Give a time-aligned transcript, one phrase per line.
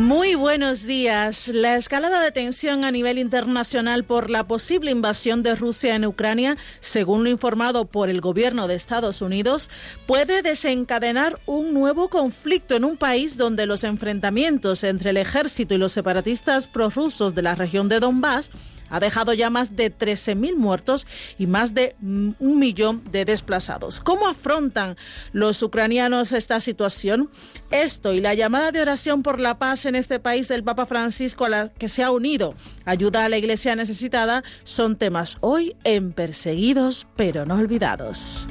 [0.00, 1.48] Muy buenos días.
[1.48, 6.56] La escalada de tensión a nivel internacional por la posible invasión de Rusia en Ucrania,
[6.80, 9.68] según lo informado por el gobierno de Estados Unidos,
[10.06, 15.78] puede desencadenar un nuevo conflicto en un país donde los enfrentamientos entre el ejército y
[15.78, 18.50] los separatistas prorrusos de la región de Donbass
[18.90, 21.06] ha dejado ya más de 13.000 muertos
[21.38, 24.00] y más de mm, un millón de desplazados.
[24.00, 24.96] ¿Cómo afrontan
[25.32, 27.30] los ucranianos esta situación?
[27.70, 31.44] Esto y la llamada de oración por la paz en este país del Papa Francisco
[31.44, 32.54] a la que se ha unido,
[32.84, 38.46] ayuda a la iglesia necesitada, son temas hoy en Perseguidos pero no olvidados.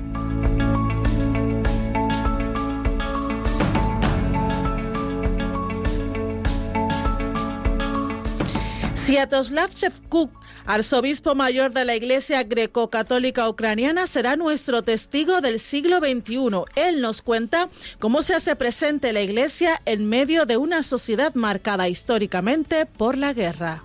[9.10, 10.30] Sviatoslav Shevkuk,
[10.68, 16.66] arzobispo mayor de la Iglesia Greco-Católica Ucraniana, será nuestro testigo del siglo XXI.
[16.76, 21.90] Él nos cuenta cómo se hace presente la Iglesia en medio de una sociedad marcada
[21.90, 23.84] históricamente por la guerra.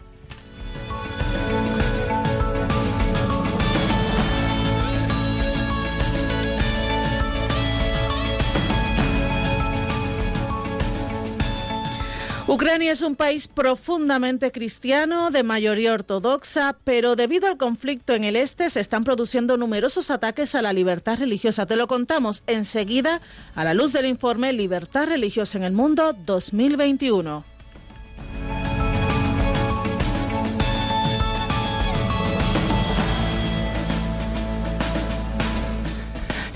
[12.47, 18.37] Ucrania es un país profundamente cristiano, de mayoría ortodoxa, pero debido al conflicto en el
[18.37, 21.65] este se están produciendo numerosos ataques a la libertad religiosa.
[21.65, 23.23] Te lo contamos enseguida
[23.55, 27.54] a la luz del informe Libertad Religiosa en el Mundo 2021.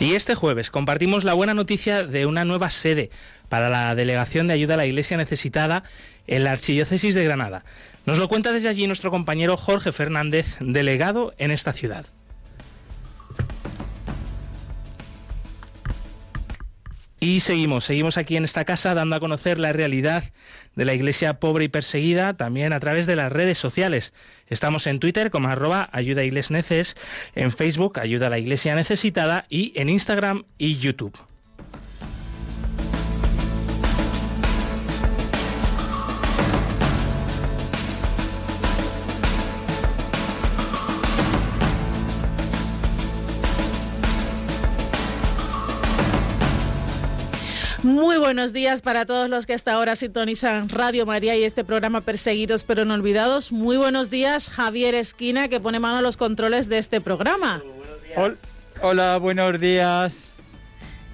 [0.01, 3.11] Y este jueves compartimos la buena noticia de una nueva sede
[3.49, 5.83] para la Delegación de Ayuda a la Iglesia Necesitada
[6.29, 7.65] en la Archidiócesis de Granada.
[8.07, 12.07] Nos lo cuenta desde allí nuestro compañero Jorge Fernández, delegado en esta ciudad.
[17.21, 20.23] Y seguimos, seguimos aquí en esta casa dando a conocer la realidad
[20.77, 24.13] de la iglesia pobre y perseguida también a través de las redes sociales.
[24.47, 26.97] Estamos en Twitter como arroba ayuda neces,
[27.35, 31.28] en Facebook ayuda a la iglesia necesitada y en Instagram y YouTube.
[47.89, 52.03] Muy buenos días para todos los que hasta ahora sintonizan Radio María y este programa
[52.03, 53.51] Perseguidos pero no olvidados.
[53.51, 57.63] Muy buenos días, Javier Esquina, que pone mano a los controles de este programa.
[58.83, 60.28] Hola, buenos días.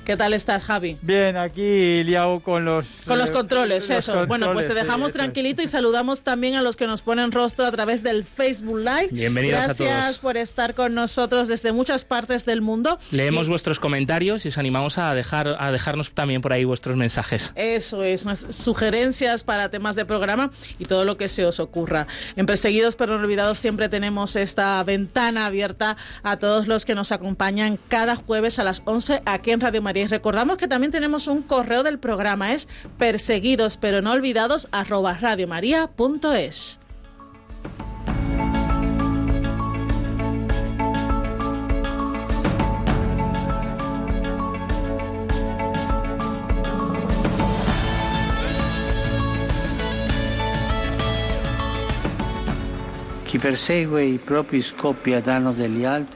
[0.05, 0.99] ¿Qué tal estás, Javi?
[1.01, 2.87] Bien, aquí liado con los...
[3.07, 4.27] Con los controles, eso.
[4.27, 7.73] bueno, pues te dejamos tranquilito y saludamos también a los que nos ponen rostro a
[7.73, 9.09] través del Facebook Live.
[9.13, 9.91] Bienvenidos Gracias a todos.
[9.91, 12.99] Gracias por estar con nosotros desde muchas partes del mundo.
[13.13, 17.53] Leemos vuestros comentarios y os animamos a, dejar, a dejarnos también por ahí vuestros mensajes.
[17.55, 22.07] Eso es, sugerencias para temas de programa y todo lo que se os ocurra.
[22.37, 27.11] En Perseguidos pero no olvidados siempre tenemos esta ventana abierta a todos los que nos
[27.11, 31.27] acompañan cada jueves a las 11 aquí en Radio María y recordamos que también tenemos
[31.27, 32.69] un correo del programa, es
[32.99, 36.79] perseguidos pero no olvidados arroba radiomaria.es.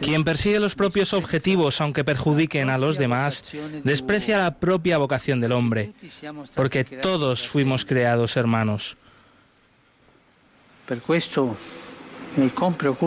[0.00, 3.42] Quien persigue los propios objetivos, aunque perjudiquen a los demás,
[3.84, 5.92] desprecia la propia vocación del hombre,
[6.54, 8.96] porque todos fuimos creados hermanos.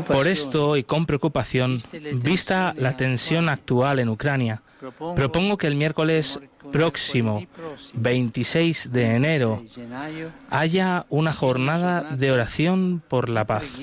[0.07, 1.81] Por esto y con preocupación,
[2.15, 4.61] vista la tensión actual en Ucrania,
[5.15, 6.39] propongo que el miércoles
[6.71, 7.45] próximo,
[7.93, 9.63] 26 de enero,
[10.49, 13.79] haya una jornada de oración por la paz.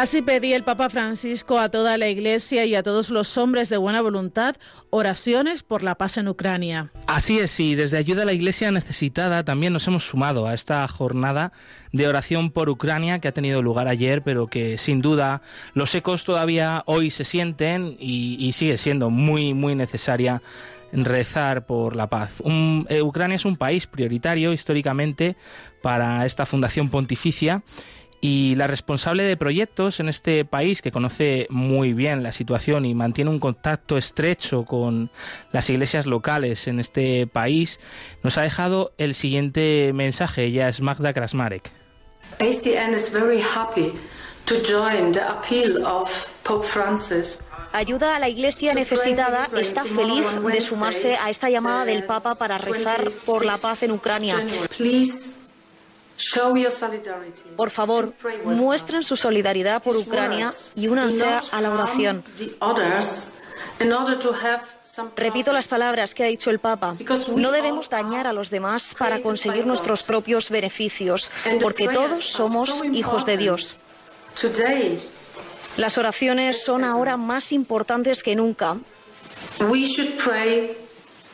[0.00, 3.76] Así pedía el Papa Francisco a toda la Iglesia y a todos los hombres de
[3.76, 4.56] buena voluntad
[4.88, 6.90] oraciones por la paz en Ucrania.
[7.06, 10.88] Así es, y desde Ayuda a la Iglesia Necesitada también nos hemos sumado a esta
[10.88, 11.52] jornada
[11.92, 15.42] de oración por Ucrania que ha tenido lugar ayer, pero que sin duda
[15.74, 20.40] los ecos todavía hoy se sienten y, sigue siendo muy, muy necesaria
[20.94, 22.42] rezar por la paz.
[22.88, 25.36] Eh, Ucrania es un país prioritario históricamente
[25.82, 27.62] para esta fundación pontificia
[28.20, 32.94] y la responsable de proyectos en este país, que conoce muy bien la situación y
[32.94, 35.10] mantiene un contacto estrecho con
[35.52, 37.80] las iglesias locales en este país,
[38.22, 40.44] nos ha dejado el siguiente mensaje.
[40.44, 41.72] Ella es Magda Krasmarek.
[42.38, 43.92] ACN is very happy
[44.44, 47.46] to join the appeal of Pope Francis.
[47.72, 52.58] Ayuda a la Iglesia necesitada está feliz de sumarse a esta llamada del Papa para
[52.58, 54.36] rezar por la paz en Ucrania.
[57.56, 58.12] Por favor,
[58.44, 62.22] muestren su solidaridad por Ucrania y únanse a la oración.
[65.16, 66.96] Repito las palabras que ha dicho el Papa.
[67.34, 71.30] No debemos dañar a los demás para conseguir nuestros propios beneficios,
[71.62, 73.76] porque todos somos hijos de Dios.
[75.76, 78.76] Las oraciones son ahora más importantes que nunca.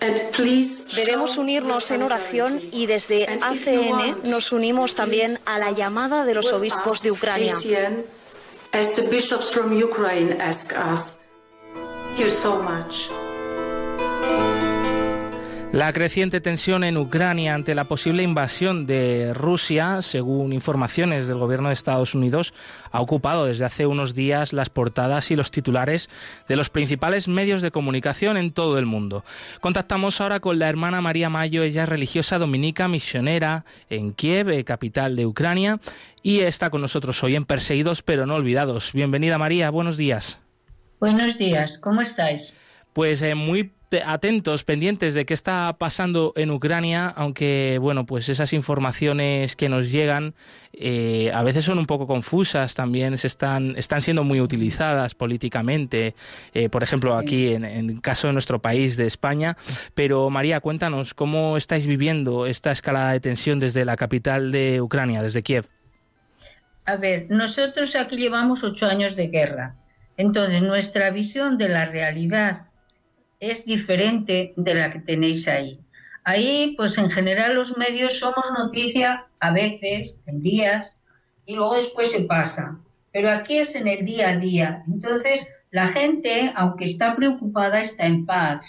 [0.01, 6.53] Debemos unirnos en oración y desde ACN nos unimos también a la llamada de los
[6.53, 7.55] obispos de Ucrania.
[15.73, 21.69] La creciente tensión en Ucrania ante la posible invasión de Rusia, según informaciones del gobierno
[21.69, 22.55] de Estados Unidos,
[22.93, 26.09] ha ocupado desde hace unos días las portadas y los titulares
[26.49, 29.25] de los principales medios de comunicación en todo el mundo.
[29.61, 34.65] Contactamos ahora con la hermana María Mayo, ella es religiosa dominica misionera en Kiev, eh,
[34.65, 35.81] capital de Ucrania,
[36.23, 38.93] y está con nosotros hoy en Perseguidos pero no olvidados.
[38.93, 40.39] Bienvenida María, buenos días.
[41.01, 42.55] Buenos días, ¿cómo estáis?
[42.95, 43.73] Pues eh, muy
[44.05, 49.91] atentos, pendientes de qué está pasando en Ucrania, aunque bueno, pues esas informaciones que nos
[49.93, 50.35] llegan
[50.73, 56.15] eh, a veces son un poco confusas, también se están, están siendo muy utilizadas políticamente,
[56.53, 59.57] eh, por ejemplo aquí en, el caso de nuestro país, de España.
[59.95, 65.23] Pero María, cuéntanos cómo estáis viviendo esta escalada de tensión desde la capital de Ucrania,
[65.23, 65.67] desde Kiev.
[66.85, 69.77] A ver, nosotros aquí llevamos ocho años de guerra.
[70.17, 72.67] Entonces, nuestra visión de la realidad
[73.41, 75.79] es diferente de la que tenéis ahí.
[76.25, 81.01] Ahí, pues en general los medios somos noticia a veces, en días,
[81.45, 82.79] y luego después se pasa.
[83.13, 84.83] Pero aquí es en el día a día.
[84.89, 88.63] Entonces, la gente, aunque está preocupada, está en paz.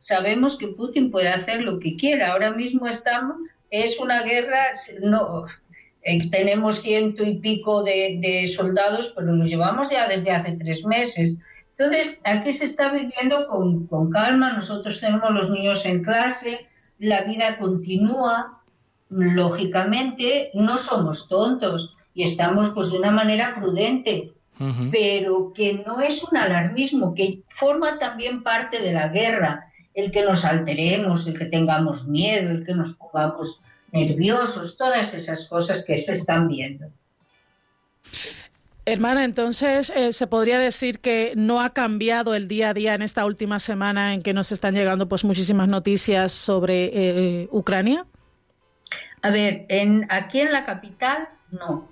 [0.00, 2.32] Sabemos que Putin puede hacer lo que quiera.
[2.32, 3.36] Ahora mismo estamos,
[3.70, 4.72] es una guerra,
[5.02, 5.46] no,
[6.02, 10.84] eh, tenemos ciento y pico de, de soldados, pero los llevamos ya desde hace tres
[10.84, 11.38] meses.
[11.78, 16.66] Entonces, aquí se está viviendo con, calma, nosotros tenemos los niños en clase,
[16.98, 18.62] la vida continúa,
[19.10, 24.32] lógicamente no somos tontos y estamos pues de una manera prudente,
[24.90, 30.24] pero que no es un alarmismo, que forma también parte de la guerra, el que
[30.24, 33.60] nos alteremos, el que tengamos miedo, el que nos pongamos
[33.92, 36.86] nerviosos, todas esas cosas que se están viendo.
[38.88, 43.02] Hermana, entonces eh, se podría decir que no ha cambiado el día a día en
[43.02, 48.06] esta última semana en que nos están llegando pues muchísimas noticias sobre eh, Ucrania.
[49.22, 51.88] A ver, en, aquí en la capital no.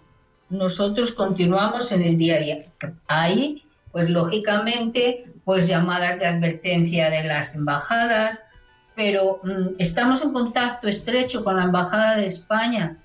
[0.51, 2.65] Nosotros continuamos en el día a día.
[3.09, 8.41] Ahí, pues lógicamente, pues llamadas de advertencia de las embajadas,
[8.95, 12.99] pero mm, estamos en contacto estrecho con la embajada de España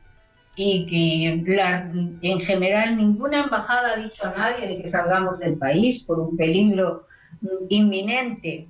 [0.61, 6.03] y que en general ninguna embajada ha dicho a nadie de que salgamos del país
[6.03, 7.07] por un peligro
[7.69, 8.67] inminente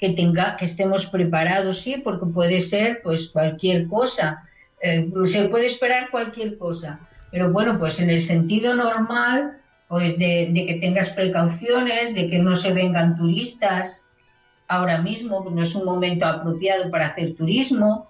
[0.00, 4.48] que tenga que estemos preparados sí porque puede ser pues cualquier cosa.
[4.82, 6.98] Eh, se puede esperar cualquier cosa.
[7.30, 12.40] Pero bueno pues en el sentido normal pues de, de, que tengas precauciones de que
[12.40, 14.04] no se vengan turistas
[14.66, 18.07] ahora mismo no es un momento apropiado para hacer turismo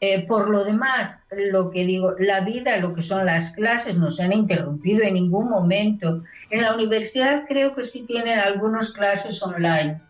[0.00, 4.10] eh, por lo demás, lo que digo, la vida, lo que son las clases, no
[4.10, 6.22] se han interrumpido en ningún momento.
[6.50, 10.00] En la universidad creo que sí tienen algunas clases online,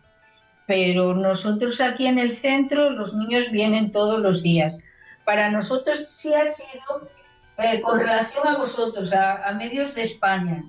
[0.67, 4.77] pero nosotros aquí en el centro los niños vienen todos los días.
[5.25, 7.09] Para nosotros sí ha sido,
[7.57, 10.63] eh, con relación a vosotros, a medios de España,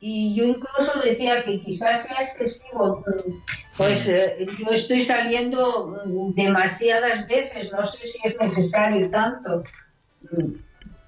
[0.00, 3.04] y yo incluso decía que quizás sea excesivo,
[3.76, 6.02] pues eh, yo estoy saliendo
[6.34, 9.62] demasiadas veces, no sé si es necesario tanto,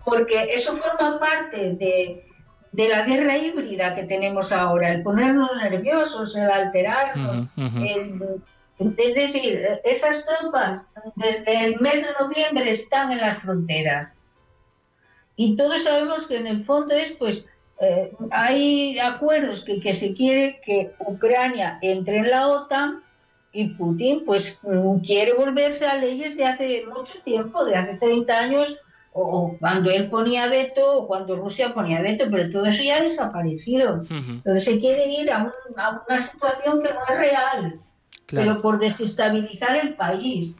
[0.04, 2.25] porque eso forma parte de,
[2.73, 7.49] de la guerra híbrida que tenemos ahora, el ponernos nerviosos, el alterarnos,
[8.78, 14.14] es decir, esas tropas desde el mes de noviembre están en las fronteras.
[15.37, 17.47] Y todos sabemos que en el fondo es, pues,
[17.80, 23.02] eh, hay acuerdos que, que se quiere que Ucrania entre en la OTAN
[23.52, 24.61] y Putin, pues,
[25.04, 28.76] quiere volverse a leyes de hace mucho tiempo, de hace 30 años,
[29.12, 33.02] o cuando él ponía veto, o cuando Rusia ponía veto, pero todo eso ya ha
[33.02, 34.04] desaparecido.
[34.11, 35.52] Entonces se quiere ir a,
[36.08, 37.80] una situación que no es real,
[38.26, 40.56] pero por desestabilizar el país.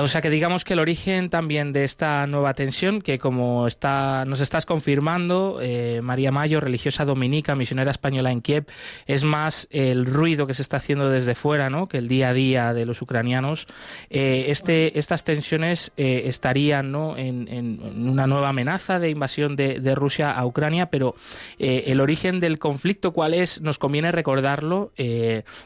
[0.00, 4.24] O sea que digamos que el origen también de esta nueva tensión, que como está,
[4.26, 8.66] nos estás confirmando, eh, María Mayo, religiosa dominica, misionera española en Kiev,
[9.06, 11.88] es más el ruido que se está haciendo desde fuera, ¿no?
[11.88, 13.66] que el día a día de los ucranianos.
[14.10, 17.16] Eh, este, estas tensiones eh, estarían ¿no?
[17.16, 17.46] en,
[17.96, 21.14] una nueva amenaza de invasión de, Rusia a Ucrania, pero
[21.58, 23.62] el origen del conflicto, ¿cuál es?
[23.62, 24.92] Nos conviene recordarlo,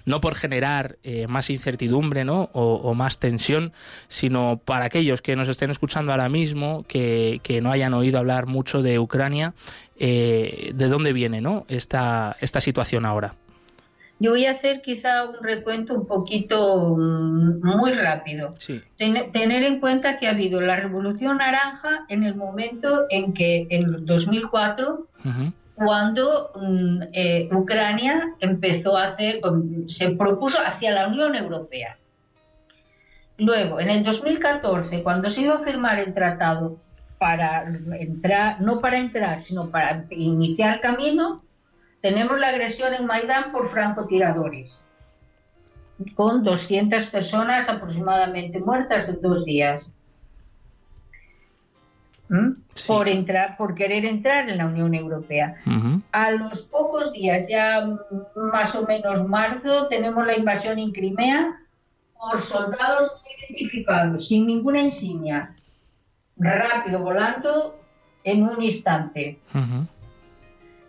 [0.05, 2.51] no por generar más incertidumbre ¿no?
[2.53, 3.73] o, o más tensión,
[4.21, 8.83] sino para aquellos que nos estén escuchando ahora mismo, que, no hayan oído hablar mucho
[8.83, 9.55] de Ucrania,
[9.99, 11.65] eh, ¿de dónde viene ¿no?
[11.69, 13.35] esta, esta situación ahora?
[14.19, 18.55] Yo voy a hacer quizá un recuento un poquito mm, muy rápido.
[18.99, 24.05] tener en cuenta que ha habido la Revolución Naranja en el momento en que, en
[24.05, 25.07] 2004,
[25.75, 29.41] cuando mm, eh, Ucrania empezó a hacer,
[29.89, 31.97] se propuso hacia la Unión Europea.
[33.41, 36.77] Luego, en el 2014, cuando se iba a firmar el tratado
[37.19, 37.65] para
[37.99, 41.43] entrar, no para entrar, sino para iniciar camino,
[42.03, 44.79] tenemos la agresión en Maidán por francotiradores,
[46.15, 49.91] con 200 personas aproximadamente muertas en dos días.
[52.29, 52.51] ¿Mm?
[52.87, 55.57] Por entrar, por querer entrar en la Unión Europea.
[56.13, 57.89] A los pocos días, ya
[58.37, 61.57] más o menos marzo, tenemos la invasión en Crimea,
[62.21, 63.17] por soldados
[63.49, 65.57] identificados, sin ninguna insignia,
[66.37, 67.81] rápido, volando
[68.25, 69.39] en un instante.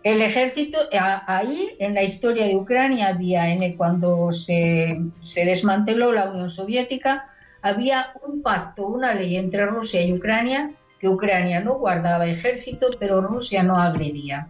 [0.02, 0.78] El ejército,
[1.26, 7.30] ahí en la historia de Ucrania había, en cuando se, se, desmanteló la Unión Soviética,
[7.62, 13.20] había un pacto, una ley entre Rusia y Ucrania, que Ucrania no guardaba ejército, pero
[13.20, 14.48] Rusia no agredía.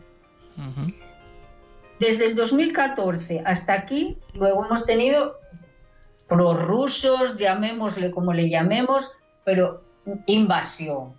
[2.00, 5.41] Desde el 2014 hasta aquí, luego hemos tenido
[6.32, 9.12] prorrusos, llamémosle como le llamemos,
[9.44, 9.82] pero
[10.24, 11.12] invasión.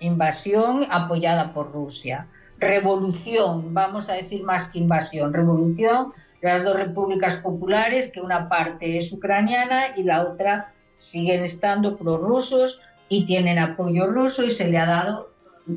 [0.00, 2.26] Invasión apoyada por Rusia.
[2.58, 6.12] Revolución, vamos a decir más que invasión, revolución
[6.42, 11.96] de las dos repúblicas populares, que una parte es ucraniana y la otra siguen estando
[11.96, 15.30] prorrusos y tienen apoyo ruso y se le ha dado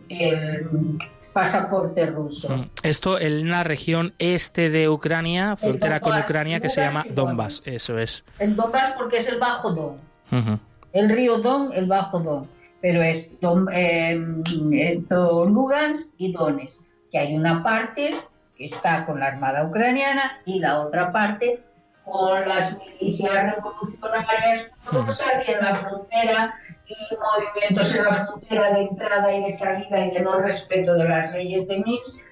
[0.09, 0.97] el
[1.33, 2.49] pasaporte ruso.
[2.49, 2.69] Mm.
[2.83, 7.97] Esto en una región este de Ucrania, frontera con Ucrania, que se llama Donbass, eso
[7.97, 8.23] es.
[8.39, 9.97] El Donbass porque es el Bajo Don.
[10.93, 12.47] El río Don, el Bajo Don.
[12.81, 14.17] Pero es Don, eh,
[14.73, 16.81] esto, Lugansk y Donetsk,
[17.11, 18.15] que hay una parte
[18.57, 21.61] que está con la Armada ucraniana y la otra parte
[22.09, 26.55] con las milicias revolucionarias rusas y en la frontera
[26.87, 31.07] y movimientos en la frontera de entrada y de salida y de no respeto de
[31.07, 32.23] las leyes de Minsk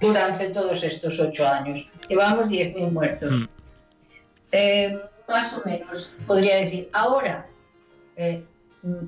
[0.00, 1.86] durante todos estos ocho años.
[2.08, 3.30] Llevamos 10.000 muertos.
[3.30, 3.44] Mm.
[4.52, 6.88] Eh, más o menos, podría decir.
[6.92, 7.46] Ahora,
[8.16, 8.44] eh,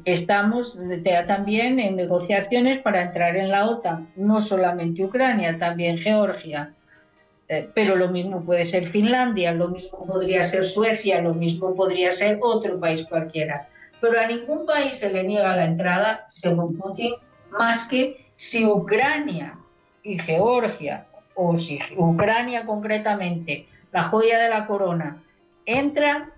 [0.04, 0.78] estamos
[1.26, 6.72] también en negociaciones para entrar en la OTAN, no solamente Ucrania, también Georgia.
[7.48, 12.10] Eh, pero lo mismo puede ser Finlandia, lo mismo podría ser Suecia, lo mismo podría
[12.10, 13.68] ser otro país cualquiera
[14.00, 17.14] pero a ningún país se le niega la entrada, según Putin,
[17.50, 19.58] más que si Ucrania
[20.02, 25.22] y Georgia, o si Ucrania concretamente, la joya de la corona,
[25.64, 26.30] entra,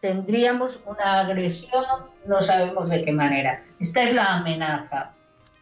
[0.00, 1.84] tendríamos una agresión,
[2.26, 3.62] no sabemos de qué manera.
[3.80, 5.12] Esta es la amenaza.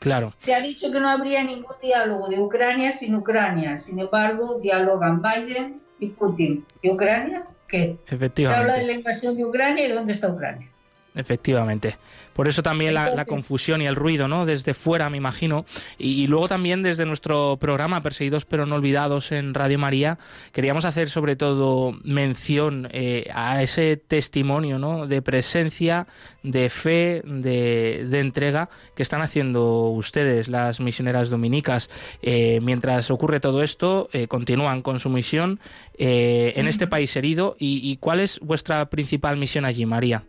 [0.01, 0.33] Claro.
[0.39, 3.79] Se ha dicho que no habría ningún diálogo de Ucrania sin Ucrania.
[3.79, 6.65] Sin embargo, dialogan Biden y Putin.
[6.81, 7.45] ¿Y Ucrania?
[7.69, 7.99] ¿Qué?
[8.07, 8.65] Efectivamente.
[8.65, 10.69] Se habla de la invasión de Ucrania y ¿dónde está Ucrania?
[11.15, 11.97] Efectivamente.
[12.33, 14.47] Por eso también la, confusión y el ruido, ¿no?
[14.47, 15.67] Desde fuera, me imagino.
[15.99, 20.19] Y, luego también desde nuestro programa Perseguidos pero no olvidados en Radio María,
[20.53, 25.07] queríamos hacer sobre todo mención eh, a ese testimonio, ¿no?
[25.07, 26.07] De presencia,
[26.43, 31.91] de fe, de, entrega que están haciendo ustedes, las misioneras dominicas.
[32.23, 35.61] Eh, mientras ocurre todo esto, eh, continúan con su misión
[35.99, 37.57] en este país herido.
[37.59, 40.25] ¿Y cuál es vuestra principal misión allí, María?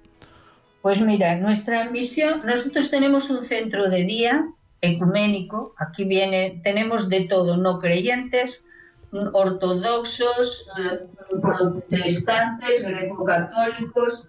[0.81, 4.47] Pues mira, nuestra misión, nosotros tenemos un centro de día
[4.81, 5.75] ecuménico.
[5.77, 8.65] Aquí viene, tenemos de todo, no creyentes,
[9.11, 11.05] ortodoxos, eh,
[11.41, 14.27] protestantes, greco-católicos,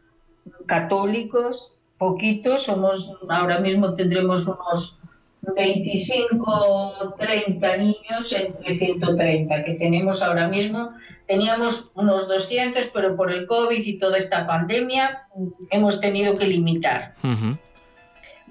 [0.67, 4.99] católicos, poquitos, somos, ahora mismo tendremos unos
[5.43, 10.93] 25 30 niños entre 130 que tenemos ahora mismo.
[11.27, 15.23] Teníamos unos 200, pero por el COVID y toda esta pandemia
[15.71, 17.15] hemos tenido que limitar.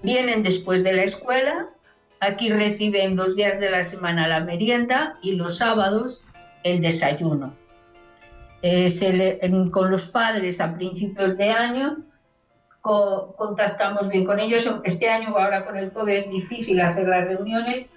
[0.04, 1.70] Vienen después de la escuela,
[2.20, 6.22] aquí reciben dos días de la semana la merienda y los sábados
[6.64, 7.54] el desayuno.
[8.64, 9.40] Eh,
[9.72, 11.98] con los padres a principios de año
[12.82, 14.68] contactamos bien con ellos.
[14.84, 17.90] Este año, ahora con el COVID, es difícil hacer las reuniones,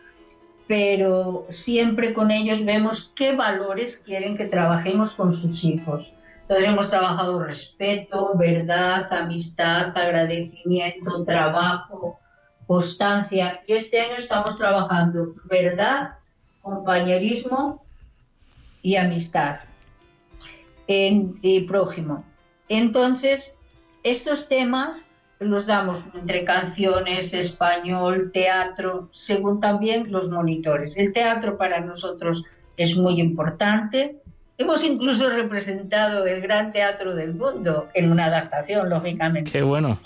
[0.67, 6.13] pero siempre con ellos vemos qué valores quieren que trabajemos con sus hijos.
[6.43, 12.21] Entonces hemos trabajado respeto, verdad, amistad, agradecimiento, trabajo,
[12.67, 13.63] constancia.
[13.67, 16.19] Y este año estamos trabajando verdad,
[16.61, 17.83] compañerismo
[18.83, 19.61] y amistad
[20.87, 22.25] en, y prójimo.
[22.69, 23.57] Entonces,
[24.05, 25.05] estos temas
[25.41, 30.97] los damos entre canciones, español, teatro, según también los monitores.
[30.97, 32.45] El teatro para nosotros
[32.77, 34.21] es muy importante.
[34.57, 39.51] Hemos incluso representado el gran teatro del mundo en una adaptación, lógicamente.
[39.51, 39.99] Qué bueno.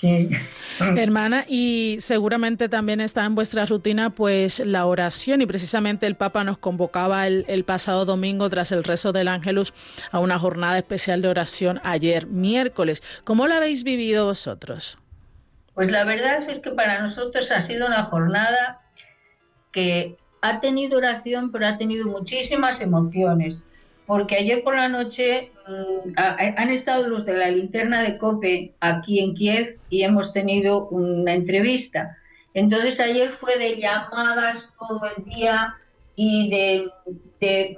[0.00, 0.30] Sí.
[0.78, 6.42] Hermana, y seguramente también está en vuestra rutina pues la oración y precisamente el Papa
[6.42, 9.74] nos convocaba el, el, pasado domingo tras el rezo del Ángelus
[10.10, 13.02] a una jornada especial de oración ayer miércoles.
[13.24, 14.96] ¿Cómo la habéis vivido vosotros?
[15.74, 18.80] Pues la verdad es que para nosotros ha sido una jornada
[19.70, 23.62] que ha tenido oración, pero ha tenido muchísimas emociones
[24.10, 29.20] porque ayer por la noche mm, han estado los de la linterna de COPE aquí
[29.20, 32.16] en Kiev y hemos tenido una entrevista.
[32.52, 35.76] Entonces ayer fue de llamadas todo el día
[36.16, 36.90] y de,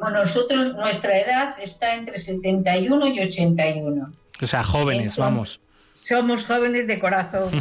[0.00, 4.12] bueno, nosotros, nuestra edad está entre 71 y 81.
[4.40, 5.60] O sea, jóvenes, vamos.
[5.92, 7.50] Somos jóvenes de corazón.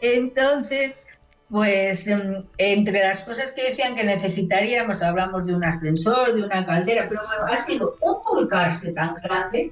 [0.00, 1.04] Entonces,
[1.52, 6.64] pues em, entre las cosas que decían que necesitaríamos, hablamos de un ascensor, de una
[6.64, 9.70] caldera, pero bueno, ha sido un volcarse tan grande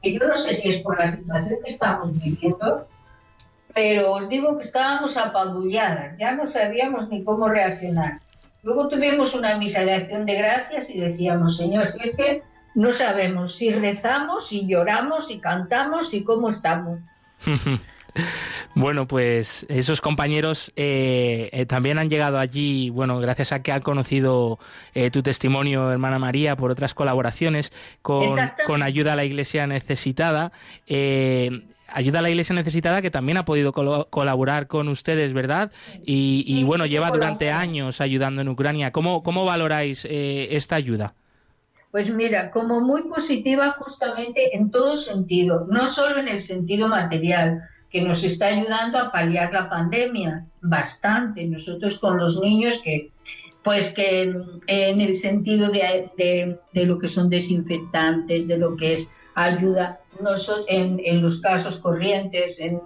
[0.00, 2.86] que yo no sé si es por la situación que estamos viviendo,
[3.74, 8.20] pero os digo que estábamos apabulladas, ya no sabíamos ni cómo reaccionar.
[8.62, 12.42] Luego tuvimos una misa de acción de gracias y decíamos, Señor, si es que
[12.76, 17.00] no sabemos si rezamos, si lloramos, si cantamos, y cómo estamos.
[18.74, 23.82] Bueno, pues esos compañeros eh, eh, también han llegado allí, bueno, gracias a que han
[23.82, 24.58] conocido
[24.94, 28.38] eh, tu testimonio, hermana María, por otras colaboraciones con,
[28.82, 30.52] Ayuda a la Iglesia Necesitada.
[30.88, 35.72] Ayuda a la Iglesia Necesitada que también ha podido colaborar con ustedes, ¿verdad?
[36.04, 38.92] Y, bueno, lleva durante años ayudando en Ucrania.
[38.92, 41.14] ¿Cómo, cómo valoráis esta ayuda?
[41.90, 47.62] Pues mira, como muy positiva justamente en todo sentido, no solo en el sentido material,
[47.90, 51.44] que nos está ayudando a paliar la pandemia bastante.
[51.46, 53.10] Nosotros con los niños que,
[53.64, 54.34] pues que
[54.66, 60.00] en el sentido de, de, lo que son desinfectantes, de lo que es ayuda
[60.68, 62.80] en, en los casos corrientes, en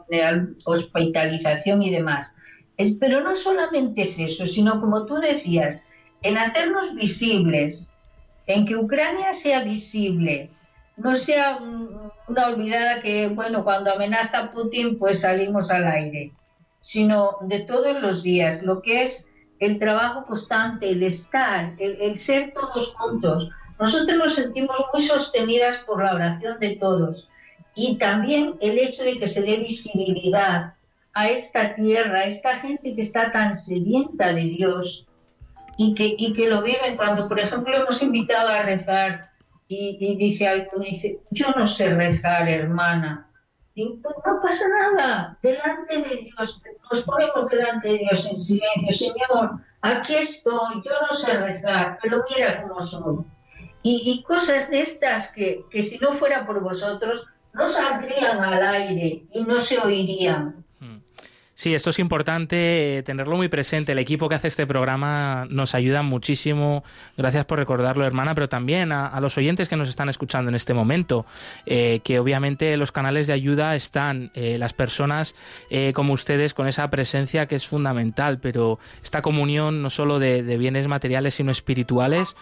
[0.64, 2.34] hospitalización y demás.
[2.76, 5.84] Es, pero no solamente es eso, sino como tú decías,
[6.22, 7.90] en hacernos visibles,
[8.46, 10.50] en que Ucrania sea visible,
[10.96, 11.58] no sea
[12.28, 16.32] una olvidada que, bueno, cuando amenaza Putin, pues salimos al aire,
[16.82, 19.28] sino de todos los días, lo que es
[19.58, 23.48] el trabajo constante, el estar, el, ser todos juntos.
[23.78, 27.28] Nosotros nos sentimos muy sostenidas por la oración de todos
[27.74, 30.74] y también el hecho de que se dé visibilidad
[31.14, 35.06] a esta tierra, a esta gente que está tan sedienta de Dios
[35.76, 39.31] y que, y que lo viven cuando, por ejemplo, hemos invitado a rezar
[39.74, 43.28] y, dice algo, dice, yo no sé rezar, hermana.
[43.74, 46.60] Y pues no pasa nada, delante de Dios,
[46.92, 52.22] nos ponemos delante de Dios en silencio, Señor, aquí estoy, yo no sé rezar, pero
[52.28, 53.24] mira cómo soy.
[53.82, 58.62] Y, y cosas de estas que, que si no fuera por vosotros, no saldrían al
[58.62, 60.64] aire y no se oirían.
[61.62, 63.92] Sí, esto es importante eh, tenerlo muy presente.
[63.92, 66.82] El equipo que hace este programa nos ayuda muchísimo.
[67.16, 70.74] Gracias por recordarlo, hermana, pero también a, los oyentes que nos están escuchando en este
[70.74, 71.24] momento,
[71.64, 75.36] eh, que obviamente los canales de ayuda están, eh, las personas
[75.94, 80.88] como ustedes con esa presencia que es fundamental, pero esta comunión no solo de, bienes
[80.88, 82.34] materiales, sino espirituales,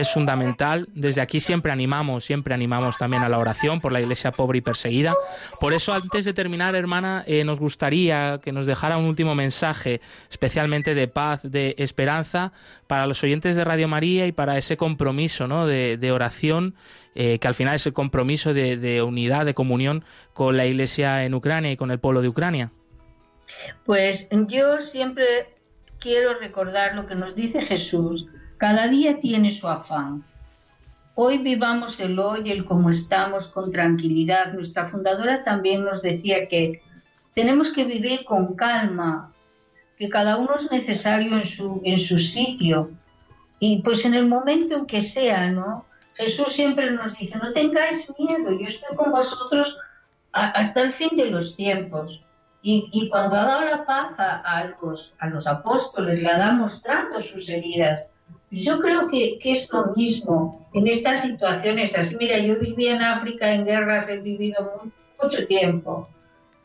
[0.00, 0.88] es fundamental.
[0.94, 4.60] Desde aquí siempre animamos, siempre animamos también a la oración por la iglesia pobre y
[4.60, 5.14] perseguida.
[5.60, 10.00] Por eso, antes de terminar, hermana, eh, nos gustaría que nos dejara un último mensaje,
[10.30, 12.52] especialmente de paz, de esperanza,
[12.86, 15.66] para los oyentes de Radio María y para ese compromiso ¿no?
[15.66, 16.74] de, oración,
[17.14, 21.34] eh, que al final es el compromiso de unidad, de comunión con la iglesia en
[21.34, 22.70] Ucrania y con el pueblo de Ucrania.
[23.84, 25.24] Pues yo siempre
[25.98, 28.26] quiero recordar lo que nos dice Jesús.
[28.58, 30.24] Cada día tiene su afán.
[31.14, 34.52] Hoy vivamos el hoy, el cómo estamos, con tranquilidad.
[34.52, 36.82] Nuestra fundadora también nos decía que
[37.34, 39.32] tenemos que vivir con calma,
[39.96, 42.90] que cada uno es necesario en su, en su sitio.
[43.60, 45.84] Y pues en el momento en que sea, ¿no?
[46.14, 49.78] Jesús siempre nos dice, no tengáis miedo, yo estoy con vosotros
[50.32, 52.20] hasta el fin de los tiempos.
[52.60, 57.48] Y, cuando ha dado la paz a, los, a los apóstoles, le ha mostrando sus
[57.48, 58.10] heridas.
[58.50, 61.96] Yo creo que, es lo mismo en estas situaciones.
[61.96, 64.82] Así, mira, yo viví en África en guerras, he vivido
[65.22, 66.08] mucho tiempo,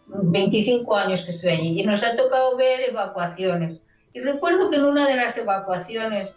[0.07, 3.81] 25 años que estoy allí, y nos ha tocado ver evacuaciones.
[4.13, 6.35] Y recuerdo que en una de las evacuaciones,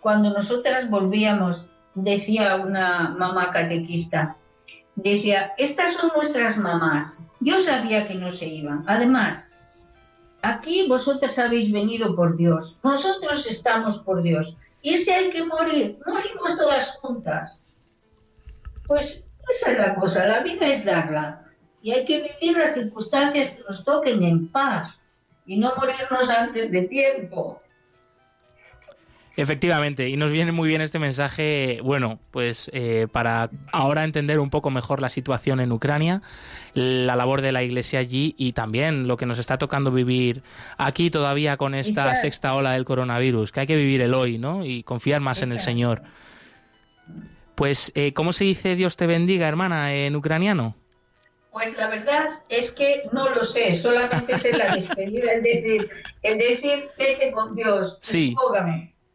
[0.00, 4.36] cuando nosotras volvíamos, decía una mamá catequista,
[4.96, 8.84] decía, estas son nuestras mamás, yo sabía que no se iban.
[8.86, 9.48] Además,
[10.42, 14.56] aquí vosotras habéis venido por Dios, nosotros estamos por Dios.
[14.82, 17.60] Y si hay que morir, morimos todas juntas.
[18.86, 21.44] Pues esa es la cosa, la vida es darla.
[21.82, 24.98] Y hay que vivir las circunstancias que nos toquen en paz
[25.46, 27.61] y no morirnos antes de tiempo.
[29.34, 34.50] Efectivamente, y nos viene muy bien este mensaje, bueno, pues eh, para ahora entender un
[34.50, 36.20] poco mejor la situación en Ucrania,
[36.74, 40.42] la labor de la Iglesia allí y también lo que nos está tocando vivir
[40.76, 44.66] aquí todavía con esta sexta ola del coronavirus, que hay que vivir el hoy, ¿no?
[44.66, 46.02] Y confiar más en el Señor.
[47.54, 50.76] Pues, eh, ¿cómo se dice Dios te bendiga, hermana, en ucraniano?
[51.52, 55.90] Pues la verdad es que no lo sé, solamente sé la despedida, es decir,
[56.22, 58.34] el decir vete con Dios, sí.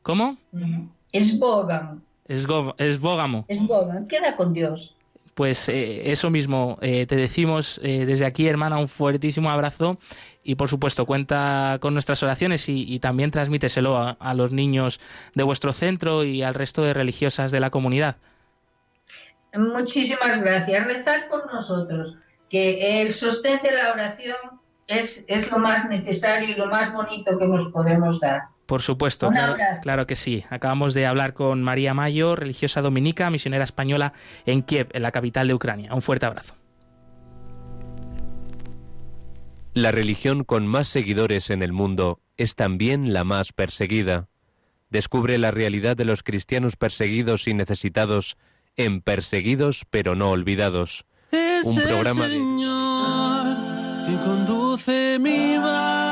[0.08, 0.38] ¿Cómo?
[1.12, 2.02] Es Bógamo.
[2.30, 3.43] Es, es Bógamo.
[3.50, 4.08] Es Bógamo.
[4.08, 4.96] Queda con Dios.
[5.34, 9.98] Pues eh, eso mismo, eh, te decimos eh, desde aquí, hermana, un fuertísimo abrazo
[10.46, 15.02] y por supuesto cuenta con nuestras oraciones y, también transmíteselo a, los niños
[15.36, 18.15] de vuestro centro y al resto de religiosas de la comunidad.
[19.58, 20.88] Muchísimas gracias.
[20.88, 22.15] Rezar por nosotros,
[22.50, 24.38] que el sostén de la oración
[24.88, 28.43] es, es lo más necesario y lo más bonito que nos podemos dar.
[28.67, 29.30] Por supuesto,
[29.82, 30.43] claro, que sí.
[30.49, 34.12] Acabamos de hablar con María Mayo, religiosa dominica, misionera española
[34.45, 35.93] en Kiev, en la capital de Ucrania.
[35.93, 36.53] Un fuerte abrazo.
[39.73, 44.27] La religión con más seguidores en el mundo es también la más perseguida.
[44.89, 48.38] Descubre la realidad de los cristianos perseguidos y necesitados
[48.75, 51.06] en Perseguidos pero no olvidados.
[51.63, 52.27] un programa
[54.08, 56.07] que conduce mi barca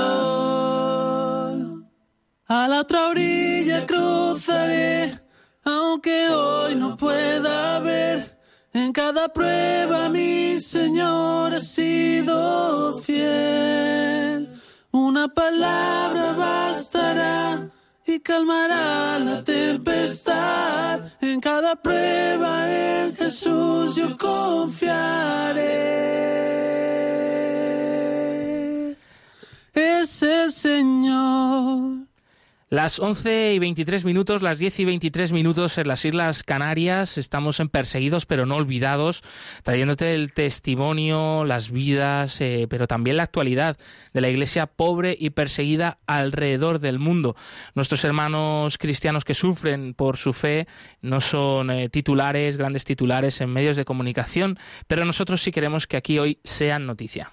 [2.46, 5.18] A la otra orilla cruzaré,
[5.64, 8.38] aunque hoy no pueda ver
[8.72, 14.48] en cada prueba mi Señor ha sido fiel.
[14.92, 17.68] Una palabra bastará
[18.06, 21.00] y calmará la tempestad.
[21.20, 26.02] En cada prueba en Jesús yo confiaré.
[29.74, 32.06] Ese Señor
[32.72, 37.60] las 11 y 23 minutos, las 10 y 23 minutos en las Islas Canarias, estamos
[37.60, 39.22] en Perseguidos pero no olvidados,
[39.62, 43.76] trayéndote el testimonio, las vidas, eh, pero también la actualidad
[44.14, 47.36] de la iglesia pobre y perseguida alrededor del mundo.
[47.74, 50.66] Nuestros hermanos cristianos que sufren por su fe
[51.02, 55.98] no son eh, titulares, grandes titulares en medios de comunicación, pero nosotros sí queremos que
[55.98, 57.32] aquí hoy sean noticia.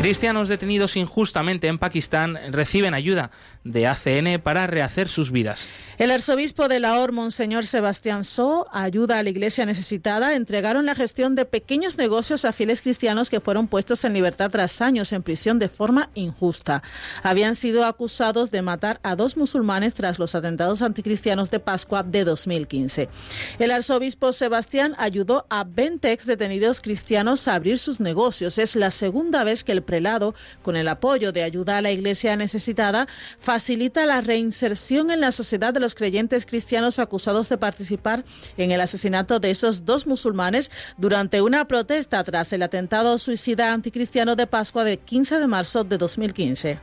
[0.00, 3.30] Cristianos detenidos injustamente en Pakistán reciben ayuda
[3.64, 5.68] de ACN para rehacer sus vidas.
[5.98, 11.34] El arzobispo de Lahore, Monseñor Sebastián So, ayuda a la iglesia necesitada, entregaron la gestión
[11.34, 15.58] de pequeños negocios a fieles cristianos que fueron puestos en libertad tras años en prisión
[15.58, 16.82] de forma injusta.
[17.22, 22.24] Habían sido acusados de matar a dos musulmanes tras los atentados anticristianos de Pascua de
[22.24, 23.10] 2015.
[23.58, 28.56] El arzobispo Sebastián ayudó a 20 ex detenidos cristianos a abrir sus negocios.
[28.56, 32.36] Es la segunda vez que el prelado, con el apoyo de ayuda a la iglesia
[32.36, 33.08] necesitada,
[33.40, 38.24] facilita la reinserción en la sociedad de los creyentes cristianos acusados de participar
[38.56, 44.36] en el asesinato de esos dos musulmanes durante una protesta tras el atentado suicida anticristiano
[44.36, 46.78] de Pascua de 15 de marzo de 2015.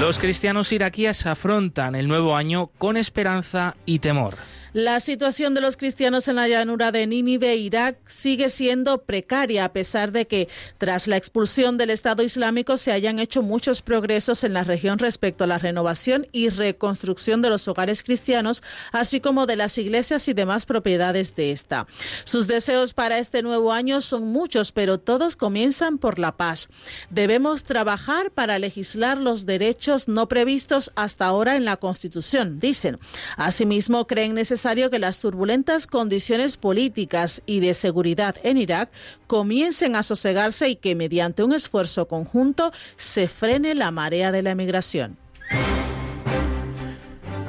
[0.00, 4.36] Los cristianos iraquíes afrontan el nuevo año con esperanza y temor.
[4.72, 9.72] La situación de los cristianos en la llanura de Nínive, Irak, sigue siendo precaria a
[9.72, 14.54] pesar de que tras la expulsión del Estado Islámico se hayan hecho muchos progresos en
[14.54, 19.56] la región respecto a la renovación y reconstrucción de los hogares cristianos, así como de
[19.56, 21.88] las iglesias y demás propiedades de esta.
[22.22, 26.68] Sus deseos para este nuevo año son muchos, pero todos comienzan por la paz.
[27.10, 33.00] Debemos trabajar para legislar los derechos no previstos hasta ahora en la Constitución, dicen.
[33.36, 34.59] Asimismo, creen necesario
[34.90, 38.90] que las turbulentas condiciones políticas y de seguridad en Irak
[39.26, 44.50] comiencen a sosegarse y que mediante un esfuerzo conjunto se frene la marea de la
[44.50, 45.16] emigración.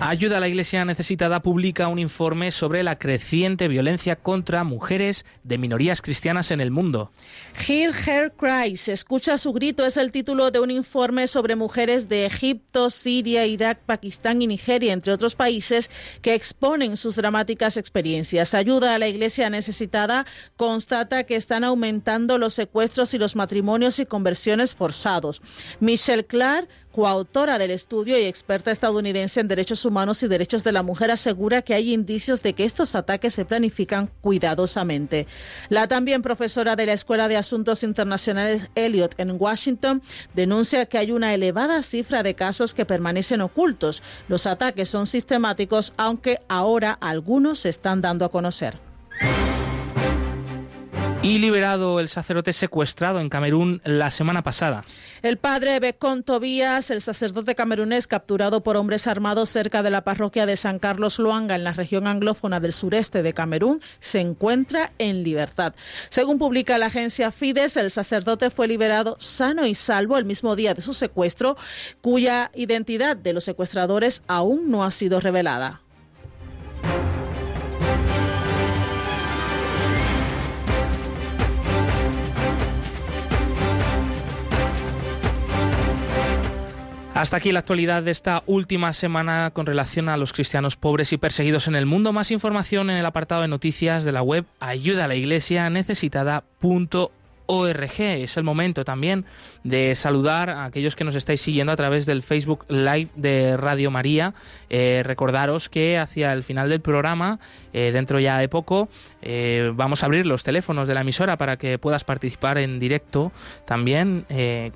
[0.03, 5.59] Ayuda a la Iglesia Necesitada publica un informe sobre la creciente violencia contra mujeres de
[5.59, 7.11] minorías cristianas en el mundo.
[7.67, 12.25] Hear Her Cries, escucha su grito, es el título de un informe sobre mujeres de
[12.25, 15.91] Egipto, Siria, Irak, Pakistán y Nigeria, entre otros países,
[16.23, 18.55] que exponen sus dramáticas experiencias.
[18.55, 20.25] Ayuda a la Iglesia Necesitada
[20.57, 25.43] constata que están aumentando los secuestros y los matrimonios y conversiones forzados.
[25.79, 30.83] Michelle Clark coautora del estudio y experta estadounidense en derechos humanos y derechos de la
[30.83, 35.27] mujer, asegura que hay indicios de que estos ataques se planifican cuidadosamente.
[35.69, 40.01] La también profesora de la Escuela de Asuntos Internacionales Elliot en Washington
[40.33, 44.03] denuncia que hay una elevada cifra de casos que permanecen ocultos.
[44.27, 48.90] Los ataques son sistemáticos, aunque ahora algunos se están dando a conocer.
[51.23, 54.83] Y liberado el sacerdote secuestrado en Camerún la semana pasada.
[55.21, 60.47] El padre Becón Tobías, el sacerdote camerunés capturado por hombres armados cerca de la parroquia
[60.47, 65.21] de San Carlos Luanga en la región anglófona del sureste de Camerún, se encuentra en
[65.21, 65.75] libertad.
[66.09, 70.73] Según publica la agencia Fides, el sacerdote fue liberado sano y salvo el mismo día
[70.73, 71.55] de su secuestro,
[72.01, 75.80] cuya identidad de los secuestradores aún no ha sido revelada.
[87.13, 91.17] Hasta aquí la actualidad de esta última semana con relación a los cristianos pobres y
[91.17, 92.13] perseguidos en el mundo.
[92.13, 95.69] Más información en el apartado de noticias de la web ayuda a la iglesia
[97.51, 97.99] ORG.
[97.99, 99.25] Es el momento también
[99.65, 103.91] de saludar a aquellos que nos estáis siguiendo a través del Facebook Live de Radio
[103.91, 104.33] María.
[104.69, 107.39] Eh, recordaros que hacia el final del programa,
[107.73, 108.87] eh, dentro ya de poco,
[109.21, 113.33] eh, vamos a abrir los teléfonos de la emisora para que puedas participar en directo
[113.65, 114.25] también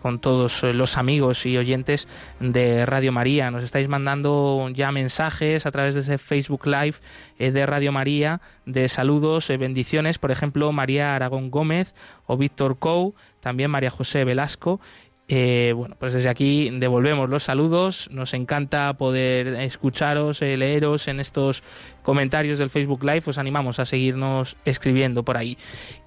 [0.01, 2.07] con todos los amigos y oyentes
[2.39, 3.51] de Radio María.
[3.51, 6.97] Nos estáis mandando ya mensajes a través de ese Facebook Live
[7.37, 10.19] de Radio María de saludos, bendiciones.
[10.19, 11.93] Por ejemplo, María Aragón Gómez
[12.25, 14.79] o Víctor Cou, también María José Velasco.
[15.27, 18.09] Eh, bueno, pues desde aquí devolvemos los saludos.
[18.11, 21.63] Nos encanta poder escucharos, eh, leeros en estos
[22.03, 23.23] comentarios del Facebook Live.
[23.25, 25.57] Os animamos a seguirnos escribiendo por ahí.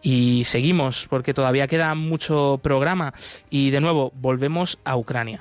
[0.02, 3.12] Y seguimos, porque todavía queda mucho programa.
[3.50, 5.40] Y de nuevo, volvemos a Ucrania.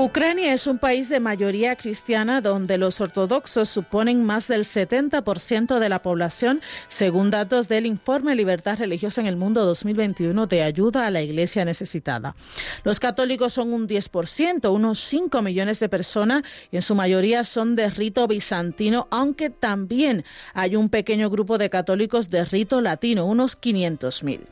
[0.00, 5.88] Ucrania es un país de mayoría cristiana donde los ortodoxos suponen más del 70% de
[5.88, 11.10] la población, según datos del informe Libertad Religiosa en el Mundo 2021 de ayuda a
[11.10, 12.36] la Iglesia necesitada.
[12.84, 17.74] Los católicos son un 10%, unos 5 millones de personas, y en su mayoría son
[17.74, 23.60] de rito bizantino, aunque también hay un pequeño grupo de católicos de rito latino, unos
[23.60, 24.42] 500.000.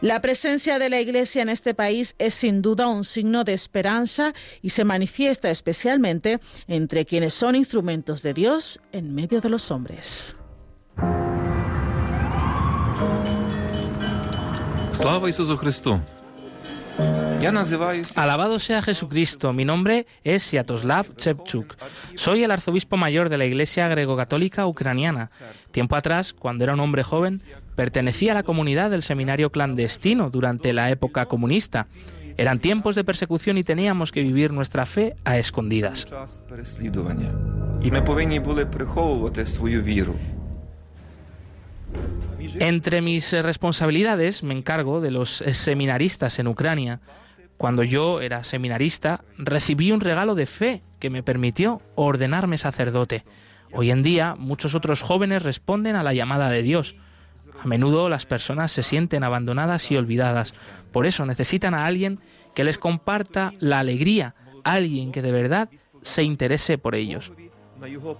[0.00, 4.32] La presencia de la Iglesia en este país es sin duda un signo de esperanza
[4.62, 10.36] y se manifiesta especialmente entre quienes son instrumentos de Dios en medio de los hombres.
[18.16, 19.52] Alabado sea Jesucristo.
[19.54, 21.74] Mi nombre es Siatoslav Chepchuk.
[22.14, 25.30] Soy el arzobispo mayor de la Iglesia Greco-Católica Ucraniana.
[25.70, 27.40] Tiempo atrás, cuando era un hombre joven,
[27.74, 31.88] pertenecía a la comunidad del seminario clandestino durante la época comunista.
[32.36, 36.06] Eran tiempos de persecución y teníamos que vivir nuestra fe a escondidas.
[42.58, 47.00] Entre mis responsabilidades me encargo de los seminaristas en Ucrania.
[47.56, 53.24] Cuando yo era seminarista, recibí un regalo de fe que me permitió ordenarme sacerdote.
[53.72, 56.96] Hoy en día, muchos otros jóvenes responden a la llamada de Dios.
[57.62, 60.54] A menudo las personas se sienten abandonadas y olvidadas.
[60.92, 62.20] Por eso necesitan a alguien
[62.54, 65.70] que les comparta la alegría, alguien que de verdad
[66.02, 67.32] se interese por ellos.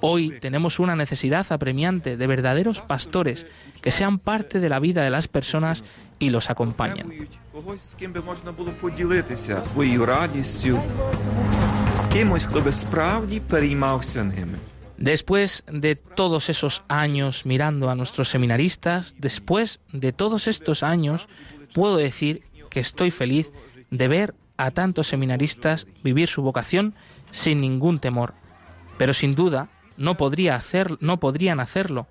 [0.00, 3.46] Hoy tenemos una necesidad apremiante de verdaderos pastores
[3.80, 5.84] que sean parte de la vida de las personas
[6.18, 7.28] y los acompañen.
[14.96, 21.28] Después de todos esos años mirando a nuestros seminaristas, después de todos estos años,
[21.74, 23.51] puedo decir que estoy feliz
[23.89, 26.95] de ver a tantos seminaristas vivir su vocación
[27.31, 28.33] sin ningún temor.
[28.97, 32.07] Pero sin duda no, podría hacer, no podrían hacerlo.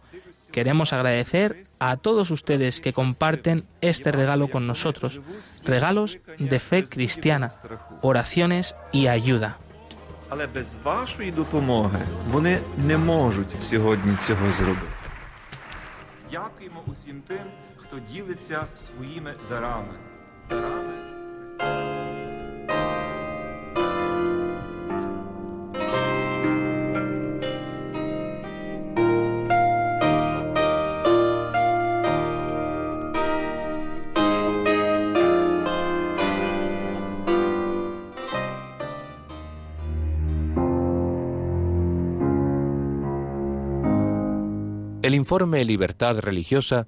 [0.53, 5.20] Queremos agradecer a todos ustedes que comparten este regalo con nosotros,
[5.64, 7.51] regalos de fe cristiana,
[8.03, 9.59] oraciones y ayuda.
[10.29, 11.99] Але без вашої допомоги
[12.31, 14.87] вони не можуть сьогодні цього зробити.
[16.31, 17.46] Дякуємо усім тим,
[17.77, 19.94] хто ділиться своїми дарами.
[45.12, 46.88] El informe Libertad Religiosa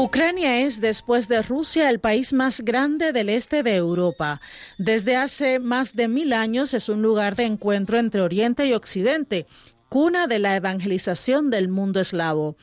[0.00, 4.40] Ucrania es, después de Rusia, el país más grande del este de Europa.
[4.78, 9.48] Desde hace más de mil años es un lugar de encuentro entre Oriente y Occidente
[9.88, 12.56] cuna de la evangelización del mundo eslavo.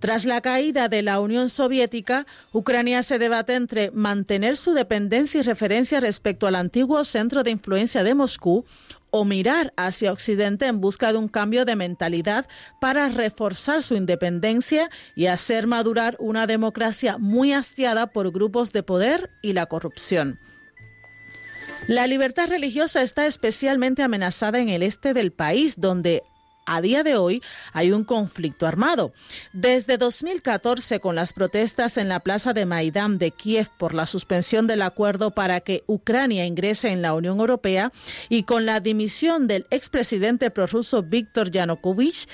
[0.00, 5.42] Tras la caída de la Unión Soviética, Ucrania se debate entre mantener su dependencia y
[5.42, 8.64] referencia respecto al antiguo centro de influencia de Moscú
[9.10, 12.48] o mirar hacia Occidente en busca de un cambio de mentalidad
[12.80, 19.30] para reforzar su independencia y hacer madurar una democracia muy hastiada por grupos de poder
[19.42, 20.40] y la corrupción.
[21.88, 26.22] La libertad religiosa está especialmente amenazada en el este del país, donde
[26.66, 29.12] a día de hoy hay un conflicto armado.
[29.52, 34.66] Desde 2014, con las protestas en la plaza de Maidán de Kiev por la suspensión
[34.66, 37.92] del acuerdo para que Ucrania ingrese en la Unión Europea
[38.28, 42.28] y con la dimisión del expresidente prorruso Víctor Yanukovych,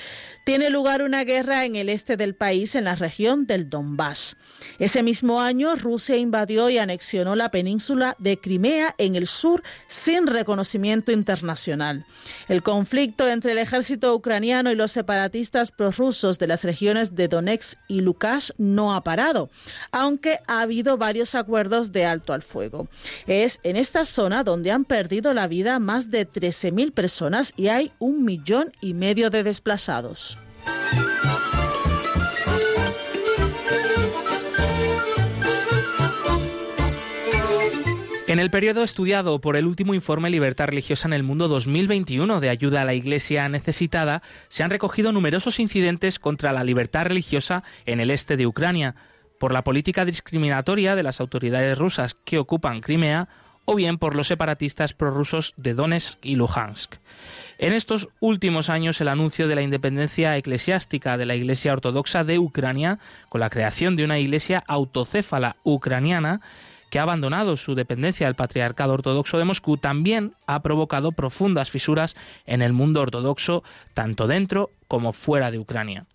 [0.44, 4.36] tiene lugar una guerra en el este del país, en la región del Donbass.
[4.78, 10.26] Ese mismo año, Rusia invadió y anexionó la península de Crimea en el sur sin
[10.26, 12.06] reconocimiento internacional.
[12.48, 17.78] El conflicto entre el ejército ucraniano y los separatistas prorrusos de las regiones de Donetsk
[17.88, 19.50] y Lukansk no ha parado,
[19.90, 22.88] aunque ha habido varios acuerdos de alto al fuego.
[23.26, 27.92] Es en esta zona donde han perdido la vida más de 13.000 personas y hay
[27.98, 30.38] un millón y medio de desplazados.
[38.28, 42.50] En el periodo estudiado por el último informe Libertad Religiosa en el Mundo 2021 de
[42.50, 48.00] ayuda a la Iglesia necesitada, se han recogido numerosos incidentes contra la libertad religiosa en
[48.00, 48.94] el este de Ucrania,
[49.40, 53.30] por la política discriminatoria de las autoridades rusas que ocupan Crimea
[53.64, 56.96] o bien por los separatistas prorrusos de Donetsk y Luhansk.
[57.56, 62.38] En estos últimos años, el anuncio de la independencia eclesiástica de la Iglesia Ortodoxa de
[62.38, 62.98] Ucrania,
[63.30, 66.42] con la creación de una iglesia autocéfala ucraniana,
[66.90, 72.16] que ha abandonado su dependencia del Patriarcado Ortodoxo de Moscú, también ha provocado profundas fisuras
[72.46, 73.62] en el mundo ortodoxo,
[73.94, 76.06] tanto dentro como fuera de Ucrania.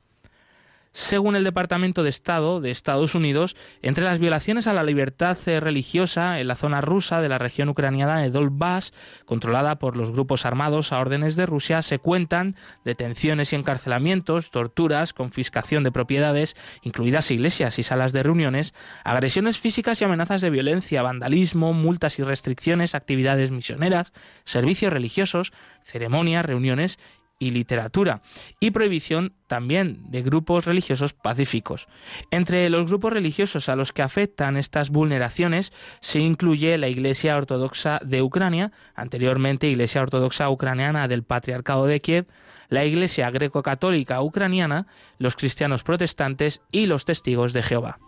[0.95, 6.39] Según el Departamento de Estado de Estados Unidos, entre las violaciones a la libertad religiosa
[6.39, 8.93] en la zona rusa de la región ucraniana de Donbass,
[9.25, 15.13] controlada por los grupos armados a órdenes de Rusia, se cuentan detenciones y encarcelamientos, torturas,
[15.13, 21.01] confiscación de propiedades, incluidas iglesias y salas de reuniones, agresiones físicas y amenazas de violencia,
[21.01, 24.13] vandalismo, multas y restricciones, actividades misioneras,
[24.45, 26.99] servicios religiosos, ceremonias, reuniones
[27.43, 28.21] y literatura,
[28.59, 31.87] y prohibición también de grupos religiosos pacíficos.
[32.31, 37.99] Entre los grupos religiosos a los que afectan estas vulneraciones se incluye la Iglesia Ortodoxa
[38.03, 42.27] de Ucrania, anteriormente Iglesia Ortodoxa Ucraniana del Patriarcado de Kiev,
[42.69, 44.87] la Iglesia Greco-Católica Ucraniana,
[45.19, 47.99] los cristianos protestantes y los testigos de Jehová.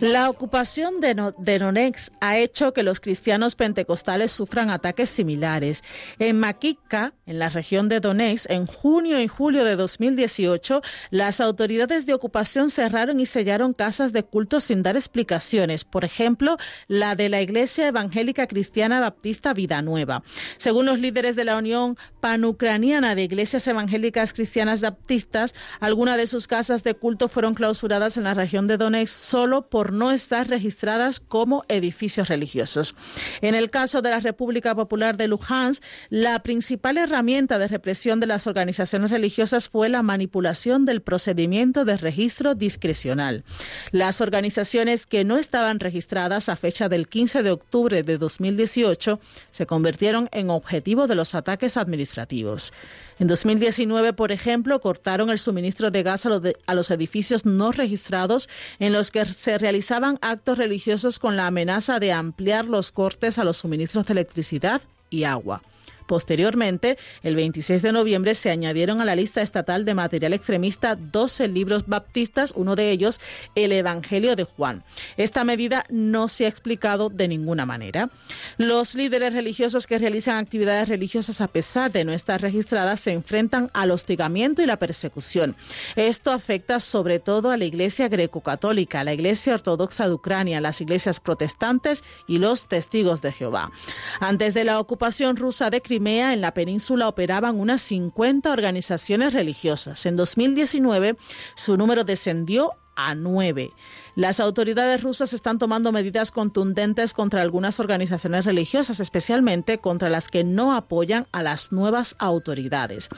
[0.00, 5.82] La ocupación de, Donetsk ha hecho que los cristianos pentecostales sufran ataques similares.
[6.20, 12.06] En Makivka, en la región de Donetsk, en junio y julio de 2018, las autoridades
[12.06, 15.84] de ocupación cerraron y sellaron casas de culto sin dar explicaciones.
[15.84, 20.22] Por ejemplo, la de la Iglesia Evangélica Cristiana Baptista Vida Nueva.
[20.58, 26.46] Según los líderes de la Unión Panucraniana de Iglesias Evangélicas Cristianas Baptistas, algunas de sus
[26.46, 31.20] casas de culto fueron clausuradas en la región de Donetsk solo por no estar registradas
[31.20, 32.94] como edificios religiosos.
[33.40, 38.26] En el caso de la República Popular de Luhansk, la principal herramienta de represión de
[38.26, 43.42] las organizaciones religiosas fue la manipulación del procedimiento de registro discrecional.
[43.90, 49.18] Las organizaciones que no estaban registradas a fecha del 15 de octubre de 2018
[49.50, 52.72] se convirtieron en objetivo de los ataques administrativos.
[53.18, 58.48] En 2019, por ejemplo, cortaron el suministro de gas a los edificios no registrados
[58.78, 63.44] en los que se realizaban actos religiosos con la amenaza de ampliar los cortes a
[63.44, 65.62] los suministros de electricidad y agua.
[66.08, 71.48] Posteriormente, el 26 de noviembre se añadieron a la lista estatal de material extremista 12
[71.48, 73.20] libros baptistas, uno de ellos
[73.54, 74.84] el Evangelio de Juan.
[75.18, 78.08] Esta medida no se ha explicado de ninguna manera.
[78.56, 83.70] Los líderes religiosos que realizan actividades religiosas a pesar de no estar registradas se enfrentan
[83.74, 85.56] al hostigamiento y la persecución.
[85.94, 91.20] Esto afecta sobre todo a la Iglesia greco-católica, la Iglesia ortodoxa de Ucrania, las iglesias
[91.20, 93.72] protestantes y los testigos de Jehová.
[94.20, 100.06] Antes de la ocupación rusa de Crimea, en la península operaban unas 50 organizaciones religiosas.
[100.06, 101.16] En 2019
[101.54, 103.70] su número descendió a nueve.
[104.16, 110.42] Las autoridades rusas están tomando medidas contundentes contra algunas organizaciones religiosas, especialmente contra las que
[110.42, 113.08] no apoyan a las nuevas autoridades.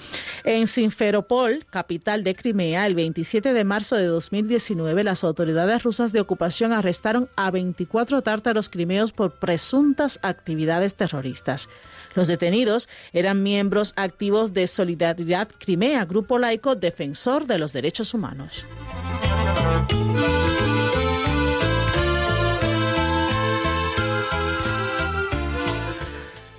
[0.44, 6.20] En Sinferopol, capital de Crimea, el 27 de marzo de 2019, las autoridades rusas de
[6.20, 11.70] ocupación arrestaron a 24 tártaros crimeos por presuntas actividades terroristas.
[12.14, 18.66] Los detenidos eran miembros activos de Solidaridad Crimea, grupo laico defensor de los derechos humanos.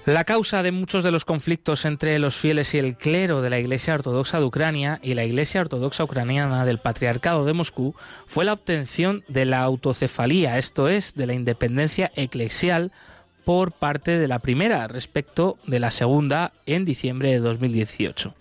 [0.05, 3.59] La causa de muchos de los conflictos entre los fieles y el clero de la
[3.59, 7.93] Iglesia Ortodoxa de Ucrania y la Iglesia Ortodoxa Ucraniana del Patriarcado de Moscú
[8.25, 12.91] fue la obtención de la autocefalía, esto es, de la independencia eclesial
[13.43, 18.33] por parte de la primera respecto de la segunda en diciembre de 2018.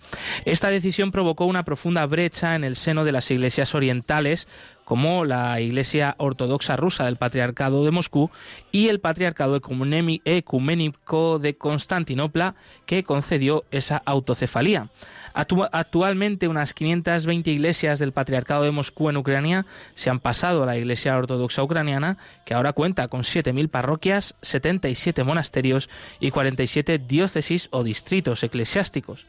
[0.45, 4.47] Esta decisión provocó una profunda brecha en el seno de las iglesias orientales
[4.91, 8.29] como la Iglesia Ortodoxa Rusa del Patriarcado de Moscú
[8.73, 14.89] y el Patriarcado Ecuménico de Constantinopla, que concedió esa autocefalía.
[15.33, 20.75] Actualmente unas 520 iglesias del Patriarcado de Moscú en Ucrania se han pasado a la
[20.75, 25.89] Iglesia Ortodoxa Ucraniana, que ahora cuenta con 7.000 parroquias, 77 monasterios
[26.19, 29.25] y 47 diócesis o distritos eclesiásticos.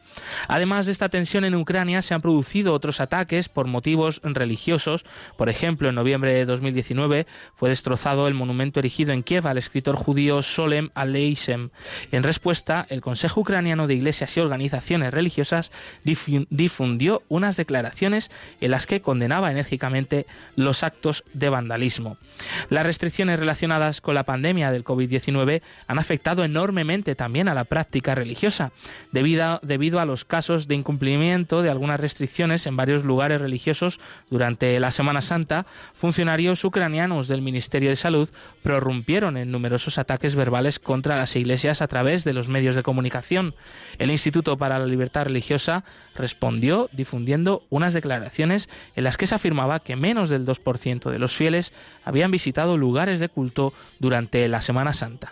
[0.49, 5.05] Además de esta tensión en Ucrania, se han producido otros ataques por motivos religiosos.
[5.37, 9.95] Por ejemplo, en noviembre de 2019 fue destrozado el monumento erigido en Kiev al escritor
[9.95, 11.69] judío Solem Aleisem.
[12.11, 15.71] En respuesta, el Consejo Ucraniano de Iglesias y Organizaciones Religiosas
[16.03, 20.25] difundió unas declaraciones en las que condenaba enérgicamente
[20.55, 22.17] los actos de vandalismo.
[22.69, 28.15] Las restricciones relacionadas con la pandemia del COVID-19 han afectado enormemente también a la práctica
[28.15, 28.71] religiosa,
[29.11, 33.99] debido, debido a los casos de incumplimiento de algunas restricciones en varios lugares religiosos
[34.29, 35.42] durante la Semana Santa.
[35.93, 38.29] Funcionarios ucranianos del Ministerio de Salud
[38.61, 43.55] prorrumpieron en numerosos ataques verbales contra las iglesias a través de los medios de comunicación.
[43.99, 45.83] El Instituto para la Libertad Religiosa
[46.15, 51.35] respondió difundiendo unas declaraciones en las que se afirmaba que menos del 2% de los
[51.35, 51.73] fieles
[52.03, 55.31] habían visitado lugares de culto durante la Semana Santa.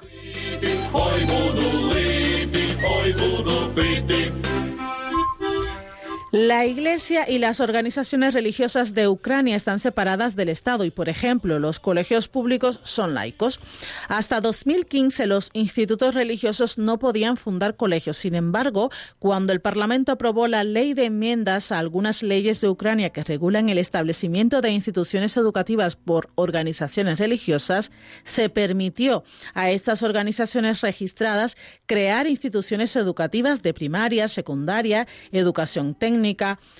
[6.32, 11.60] La Iglesia y las organizaciones religiosas de Ucrania están separadas del Estado y, por ejemplo,
[11.60, 13.60] los colegios públicos son laicos.
[14.08, 18.16] Hasta 2015 los institutos religiosos no podían fundar colegios.
[18.16, 23.10] Sin embargo, cuando el Parlamento aprobó la ley de enmiendas a algunas leyes de Ucrania
[23.10, 27.92] que regulan el establecimiento de instituciones educativas por organizaciones religiosas,
[28.24, 36.21] se permitió a estas organizaciones registradas crear instituciones educativas de primaria, secundaria, educación técnica,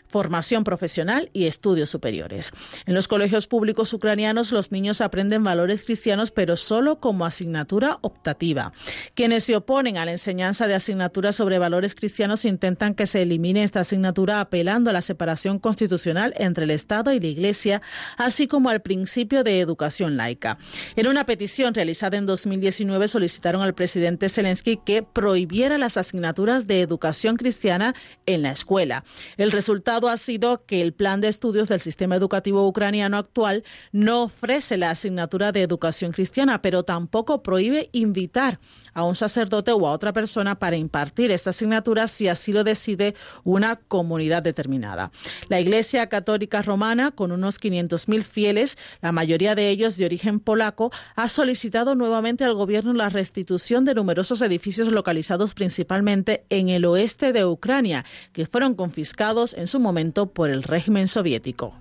[0.08, 2.52] formación profesional y estudios superiores.
[2.86, 8.74] En los colegios públicos ucranianos los niños aprenden valores cristianos, pero solo como asignatura optativa.
[9.16, 13.64] Quienes se oponen a la enseñanza de asignaturas sobre valores cristianos intentan que se elimine
[13.64, 17.82] esta asignatura apelando a la separación constitucional entre el Estado y la Iglesia,
[18.18, 20.58] así como al principio de educación laica.
[20.96, 26.82] En una petición realizada en 2019 solicitaron al presidente Zelensky que prohibiera las asignaturas de
[26.82, 29.04] educación cristiana en la escuela.
[29.38, 34.24] El resultado ha sido que el plan de estudios del sistema educativo ucraniano actual no
[34.24, 38.60] ofrece la asignatura de educación cristiana, pero tampoco prohíbe invitar
[38.94, 43.16] a un sacerdote o a otra persona para impartir esta asignatura si así lo decide
[43.44, 45.12] una comunidad determinada.
[45.48, 50.92] La Iglesia Católica Romana, con unos 500.000 fieles, la mayoría de ellos de origen polaco,
[51.16, 57.32] ha solicitado nuevamente al gobierno la restitución de numerosos edificios localizados principalmente en el oeste
[57.32, 58.04] de Ucrania,
[58.34, 61.76] que fueron confiscados en su momento por el régimen soviético.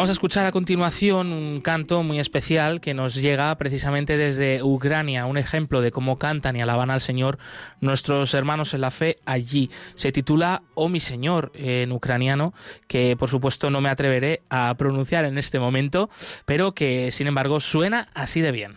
[0.00, 5.26] Vamos a escuchar a continuación un canto muy especial que nos llega precisamente desde Ucrania,
[5.26, 7.38] un ejemplo de cómo cantan y alaban al Señor
[7.82, 9.70] nuestros hermanos en la fe allí.
[9.96, 12.54] Se titula Oh mi Señor en ucraniano,
[12.88, 16.08] que por supuesto no me atreveré a pronunciar en este momento,
[16.46, 18.76] pero que sin embargo suena así de bien.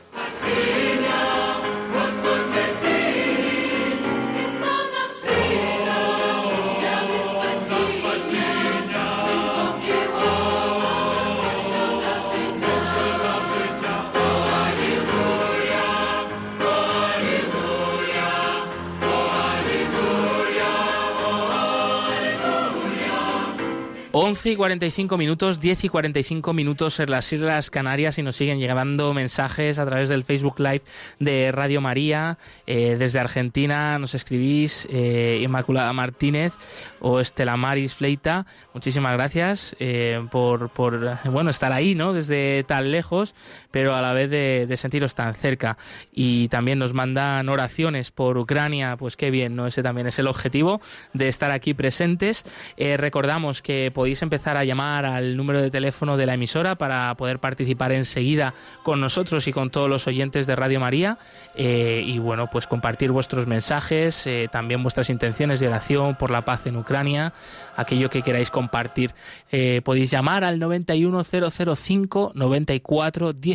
[24.31, 28.61] 11 y 45 minutos, 10 y 45 minutos en las Islas Canarias y nos siguen
[28.61, 30.83] llegando mensajes a través del Facebook Live
[31.19, 32.37] de Radio María.
[32.65, 36.53] Eh, desde Argentina nos escribís eh, Inmaculada Martínez
[37.01, 38.45] o Estela Maris Fleita.
[38.73, 42.13] Muchísimas gracias eh, por, por, bueno, estar ahí, ¿no?
[42.13, 43.35] Desde tan lejos,
[43.71, 45.77] pero a la vez de, de, sentiros tan cerca.
[46.11, 49.67] Y también nos mandan oraciones por Ucrania, pues qué bien, ¿no?
[49.67, 50.81] Ese también es el objetivo
[51.13, 52.43] de estar aquí presentes.
[52.77, 57.39] recordamos que podéis empezar a llamar al número de teléfono de la emisora para poder
[57.39, 58.53] participar enseguida
[58.83, 61.17] con nosotros y con todos los oyentes de Radio María
[61.55, 66.43] eh, y bueno, pues compartir vuestros mensajes, eh, también vuestras intenciones de oración por la
[66.43, 67.33] paz en Ucrania,
[67.75, 69.13] aquello que queráis compartir.
[69.51, 72.31] Eh, podéis llamar al 91005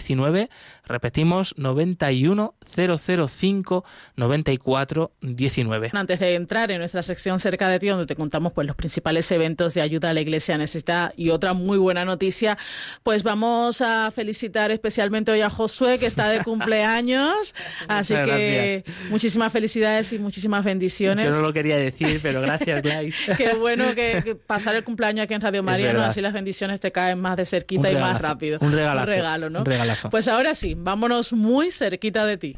[0.06, 0.48] 9419,
[0.86, 3.84] repetimos 91005
[4.16, 5.90] 9419.
[5.92, 9.30] Antes de entrar en nuestra sección cerca de ti donde te contamos pues los principales
[9.30, 11.12] eventos de ayuda a la iglesia necesita.
[11.16, 12.56] Y otra muy buena noticia,
[13.02, 17.54] pues vamos a felicitar especialmente hoy a Josué, que está de cumpleaños.
[17.88, 21.24] Así que muchísimas felicidades y muchísimas bendiciones.
[21.24, 23.14] Yo no lo quería decir, pero gracias, Gladys.
[23.36, 26.02] Qué bueno que, pasar el cumpleaños aquí en Radio María, ¿no?
[26.02, 28.58] así las bendiciones te caen más de cerquita y más rápido.
[28.60, 29.00] Un regalazo.
[29.00, 29.58] Un regalo, ¿no?
[29.60, 30.10] Un regalazo.
[30.10, 32.56] Pues ahora sí, vámonos muy cerquita de ti.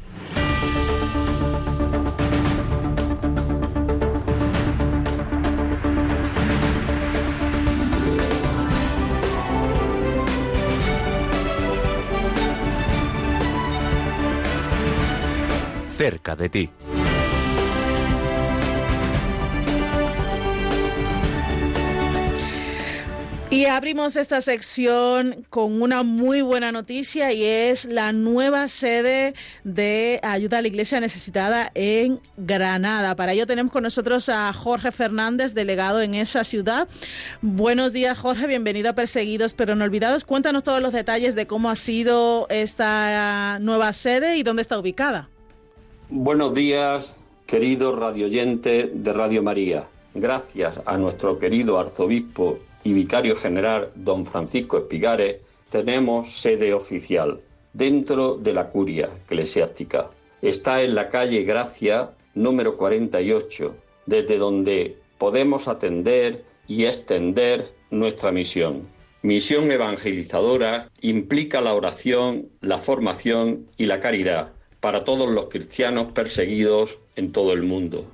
[15.99, 16.69] cerca de ti.
[23.51, 29.33] Y abrimos esta sección con una muy buena noticia y es la nueva sede
[29.63, 33.15] de ayuda a la iglesia necesitada en Granada.
[33.15, 36.87] Para ello tenemos con nosotros a Jorge Fernández, delegado en esa ciudad.
[37.41, 40.25] Buenos días Jorge, bienvenido a Perseguidos pero no olvidados.
[40.25, 45.27] Cuéntanos todos los detalles de cómo ha sido esta nueva sede y dónde está ubicada.
[46.09, 47.15] Buenos días,
[47.47, 49.87] querido radioyente de Radio María.
[50.13, 52.59] Gracias a nuestro querido arzobispo
[52.89, 55.37] y vicario general, don Francisco Espigares,
[55.69, 57.39] tenemos sede oficial
[57.71, 60.09] dentro de la curia eclesiástica.
[60.41, 63.75] Está en la calle Gracia, número 48,
[64.07, 68.87] desde donde podemos atender y extender nuestra misión.
[69.21, 76.97] Misión evangelizadora implica la oración, la formación y la caridad para todos los cristianos perseguidos
[77.15, 78.07] en todo el mundo.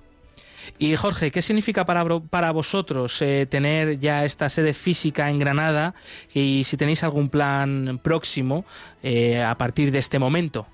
[0.77, 5.95] Y Jorge, ¿qué significa para, para vosotros eh, tener ya esta sede física en Granada
[6.33, 8.65] y si tenéis algún plan próximo
[9.03, 10.67] eh, a partir de este momento?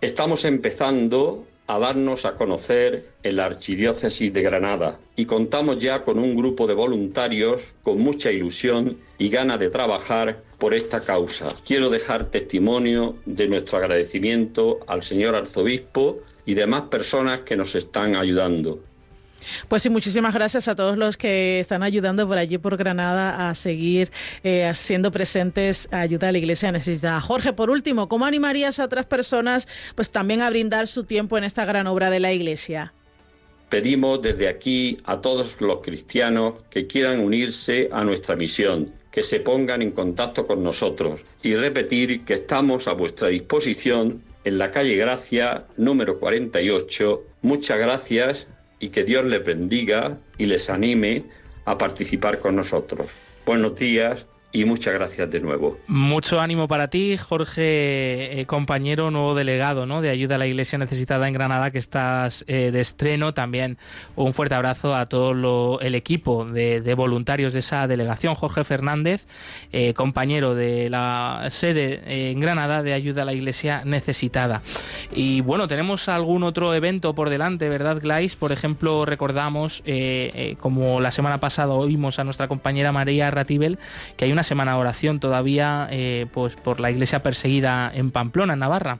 [0.00, 6.18] Estamos empezando a darnos a conocer en la Archidiócesis de Granada y contamos ya con
[6.18, 11.52] un grupo de voluntarios con mucha ilusión y ganas de trabajar por esta causa.
[11.66, 18.14] Quiero dejar testimonio de nuestro agradecimiento al señor arzobispo y demás personas que nos están
[18.14, 18.80] ayudando.
[19.68, 23.54] Pues sí, muchísimas gracias a todos los que están ayudando por allí, por Granada, a
[23.54, 24.10] seguir
[24.42, 27.20] eh, siendo presentes a ayuda a la Iglesia necesitada.
[27.20, 31.44] Jorge, por último, ¿cómo animarías a otras personas pues también a brindar su tiempo en
[31.44, 32.92] esta gran obra de la Iglesia?
[33.68, 39.40] Pedimos desde aquí a todos los cristianos que quieran unirse a nuestra misión, que se
[39.40, 44.94] pongan en contacto con nosotros y repetir que estamos a vuestra disposición en la calle
[44.94, 47.24] Gracia número 48.
[47.42, 48.46] Muchas gracias
[48.78, 51.24] y que Dios les bendiga y les anime
[51.64, 53.10] a participar con nosotros.
[53.44, 55.76] Buenos días y muchas gracias de nuevo.
[55.86, 60.00] Mucho ánimo para ti, Jorge, eh, compañero nuevo delegado ¿no?
[60.00, 63.34] de ayuda a la Iglesia necesitada en Granada, que estás eh, de estreno.
[63.34, 63.76] También
[64.14, 68.34] un fuerte abrazo a todo el equipo de, voluntarios de esa delegación.
[68.34, 69.26] Jorge Fernández,
[69.72, 74.62] eh, compañero de la sede en Granada de ayuda a la Iglesia necesitada.
[75.12, 78.36] Y bueno, tenemos algún otro evento por delante, ¿verdad, Glais?
[78.36, 79.82] Por ejemplo, recordamos,
[80.60, 83.78] como la semana pasada oímos a nuestra compañera María Ratibel,
[84.16, 88.54] que hay una semana de oración todavía eh, pues por la iglesia perseguida en Pamplona,
[88.54, 88.98] en Navarra.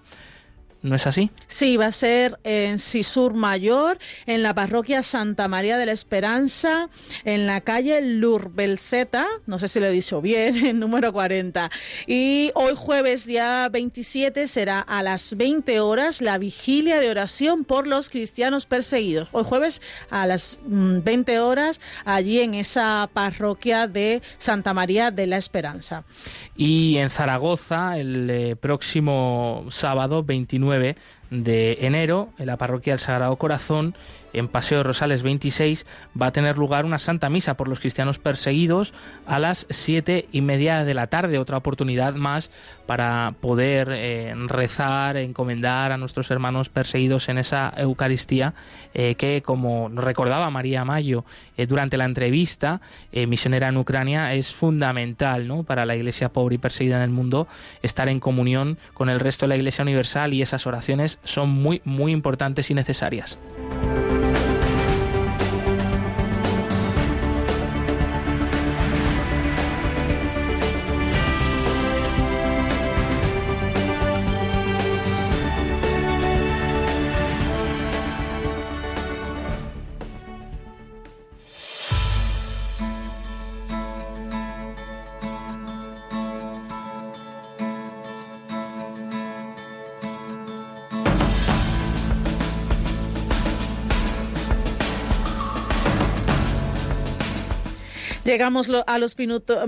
[0.82, 1.30] ¿No es así?
[1.48, 6.88] Sí, va a ser en Sisur Mayor, en la parroquia Santa María de la Esperanza,
[7.24, 11.70] en la calle Lurbelzeta, no sé si lo he dicho bien, en número 40.
[12.06, 17.86] Y hoy jueves, día 27, será a las 20 horas la vigilia de oración por
[17.86, 19.28] los cristianos perseguidos.
[19.32, 25.26] Hoy jueves a las 20 mm, horas, allí en esa parroquia de Santa María de
[25.26, 26.04] la Esperanza.
[26.56, 30.75] Y en Zaragoza, el eh, próximo sábado 29
[31.30, 33.94] de enero, en la parroquia del Sagrado Corazón,
[34.36, 35.86] en Paseo Rosales 26
[36.20, 38.92] va a tener lugar una santa misa por los cristianos perseguidos
[39.26, 41.38] a las siete y media de la tarde.
[41.38, 42.50] Otra oportunidad más
[42.86, 48.54] para poder eh, rezar, encomendar a nuestros hermanos perseguidos en esa Eucaristía
[48.94, 51.24] eh, que, como recordaba María Mayo
[51.56, 52.80] eh, durante la entrevista,
[53.12, 55.62] misionera en Ucrania, es fundamental ¿no?
[55.62, 57.48] para la iglesia pobre y perseguida en el mundo
[57.82, 61.80] estar en comunión con el resto de la iglesia universal y esas oraciones son muy,
[61.84, 63.38] muy importantes y necesarias.
[98.26, 99.16] Llegamos a los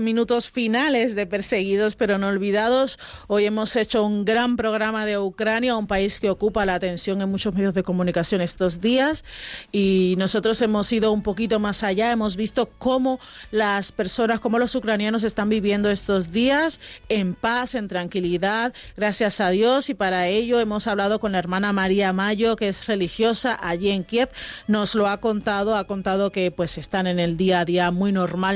[0.01, 2.99] minutos finales de Perseguidos pero no olvidados.
[3.27, 7.31] Hoy hemos hecho un gran programa de Ucrania, un país que ocupa la atención en
[7.31, 9.23] muchos medios de comunicación estos días.
[9.71, 12.11] Y nosotros hemos ido un poquito más allá.
[12.11, 17.87] Hemos visto cómo las personas, cómo los ucranianos están viviendo estos días en paz, en
[17.87, 19.89] tranquilidad, gracias a Dios.
[19.89, 24.03] Y para ello hemos hablado con la hermana María Mayo, que es religiosa allí en
[24.03, 24.27] Kiev.
[24.67, 28.11] Nos lo ha contado, ha contado que pues están en el día a día muy
[28.11, 28.48] normal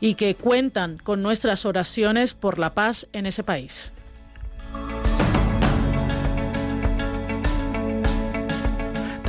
[0.00, 3.92] y que cuentan con nuestras oraciones por la paz en ese país.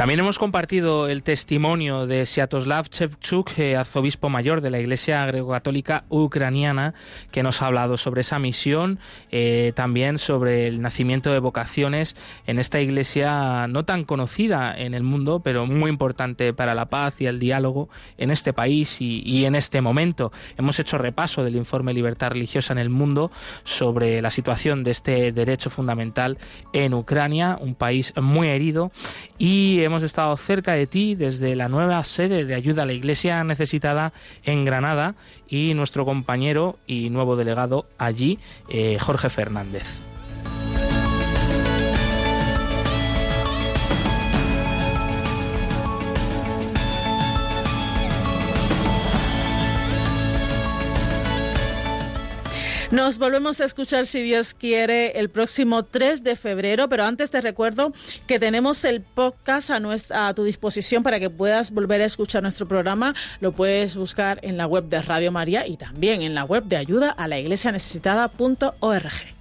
[0.02, 6.06] También hemos compartido el testimonio de Siatoslav Chevchuk, eh, arzobispo mayor de la Iglesia Greco-Católica
[6.10, 6.96] Ucraniana,
[7.30, 8.98] que nos ha hablado sobre esa misión,
[9.30, 12.16] eh, también sobre el nacimiento de vocaciones
[12.48, 17.22] en esta iglesia no tan conocida en el mundo, pero muy importante para la paz
[17.22, 17.88] y el diálogo
[18.18, 20.32] en este país y, y en este momento.
[20.58, 23.30] Hemos hecho repaso del informe Libertad Religiosa en el Mundo
[23.66, 26.40] sobre la situación de este derecho fundamental
[26.74, 28.92] en Ucrania, un país muy herido,
[29.38, 33.44] y hemos estado cerca de ti desde la nueva sede de ayuda a la Iglesia
[33.44, 34.14] necesitada
[34.46, 35.16] en Granada
[35.50, 38.40] y nuestro compañero y nuevo delegado allí,
[38.70, 40.11] eh, Jorge Fernández.
[52.92, 57.40] Nos volvemos a escuchar, si Dios quiere, el próximo 3 de febrero, pero antes te
[57.40, 57.94] recuerdo
[58.28, 62.68] que tenemos el podcast a, a tu disposición para que puedas volver a escuchar nuestro
[62.68, 63.16] programa.
[63.40, 66.76] Lo puedes buscar en la web de Radio María y también en la web de
[66.76, 69.41] ayuda a la iglesia necesitada.org.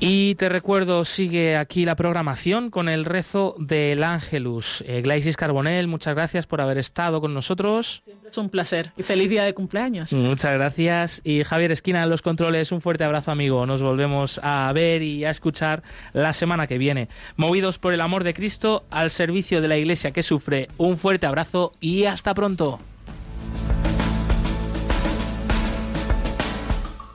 [0.00, 4.84] Y te recuerdo, sigue aquí la programación con el rezo del Ángelus.
[4.86, 8.02] Eh, Glaisis Carbonel, muchas gracias por haber estado con nosotros.
[8.04, 10.12] Siempre es un placer y feliz día de cumpleaños.
[10.12, 11.20] Muchas gracias.
[11.24, 13.66] Y Javier Esquina en los controles, un fuerte abrazo amigo.
[13.66, 15.82] Nos volvemos a ver y a escuchar
[16.12, 17.08] la semana que viene.
[17.34, 21.26] Movidos por el amor de Cristo al servicio de la Iglesia que sufre, un fuerte
[21.26, 22.78] abrazo y hasta pronto.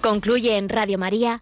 [0.01, 1.41] Concluye en Radio María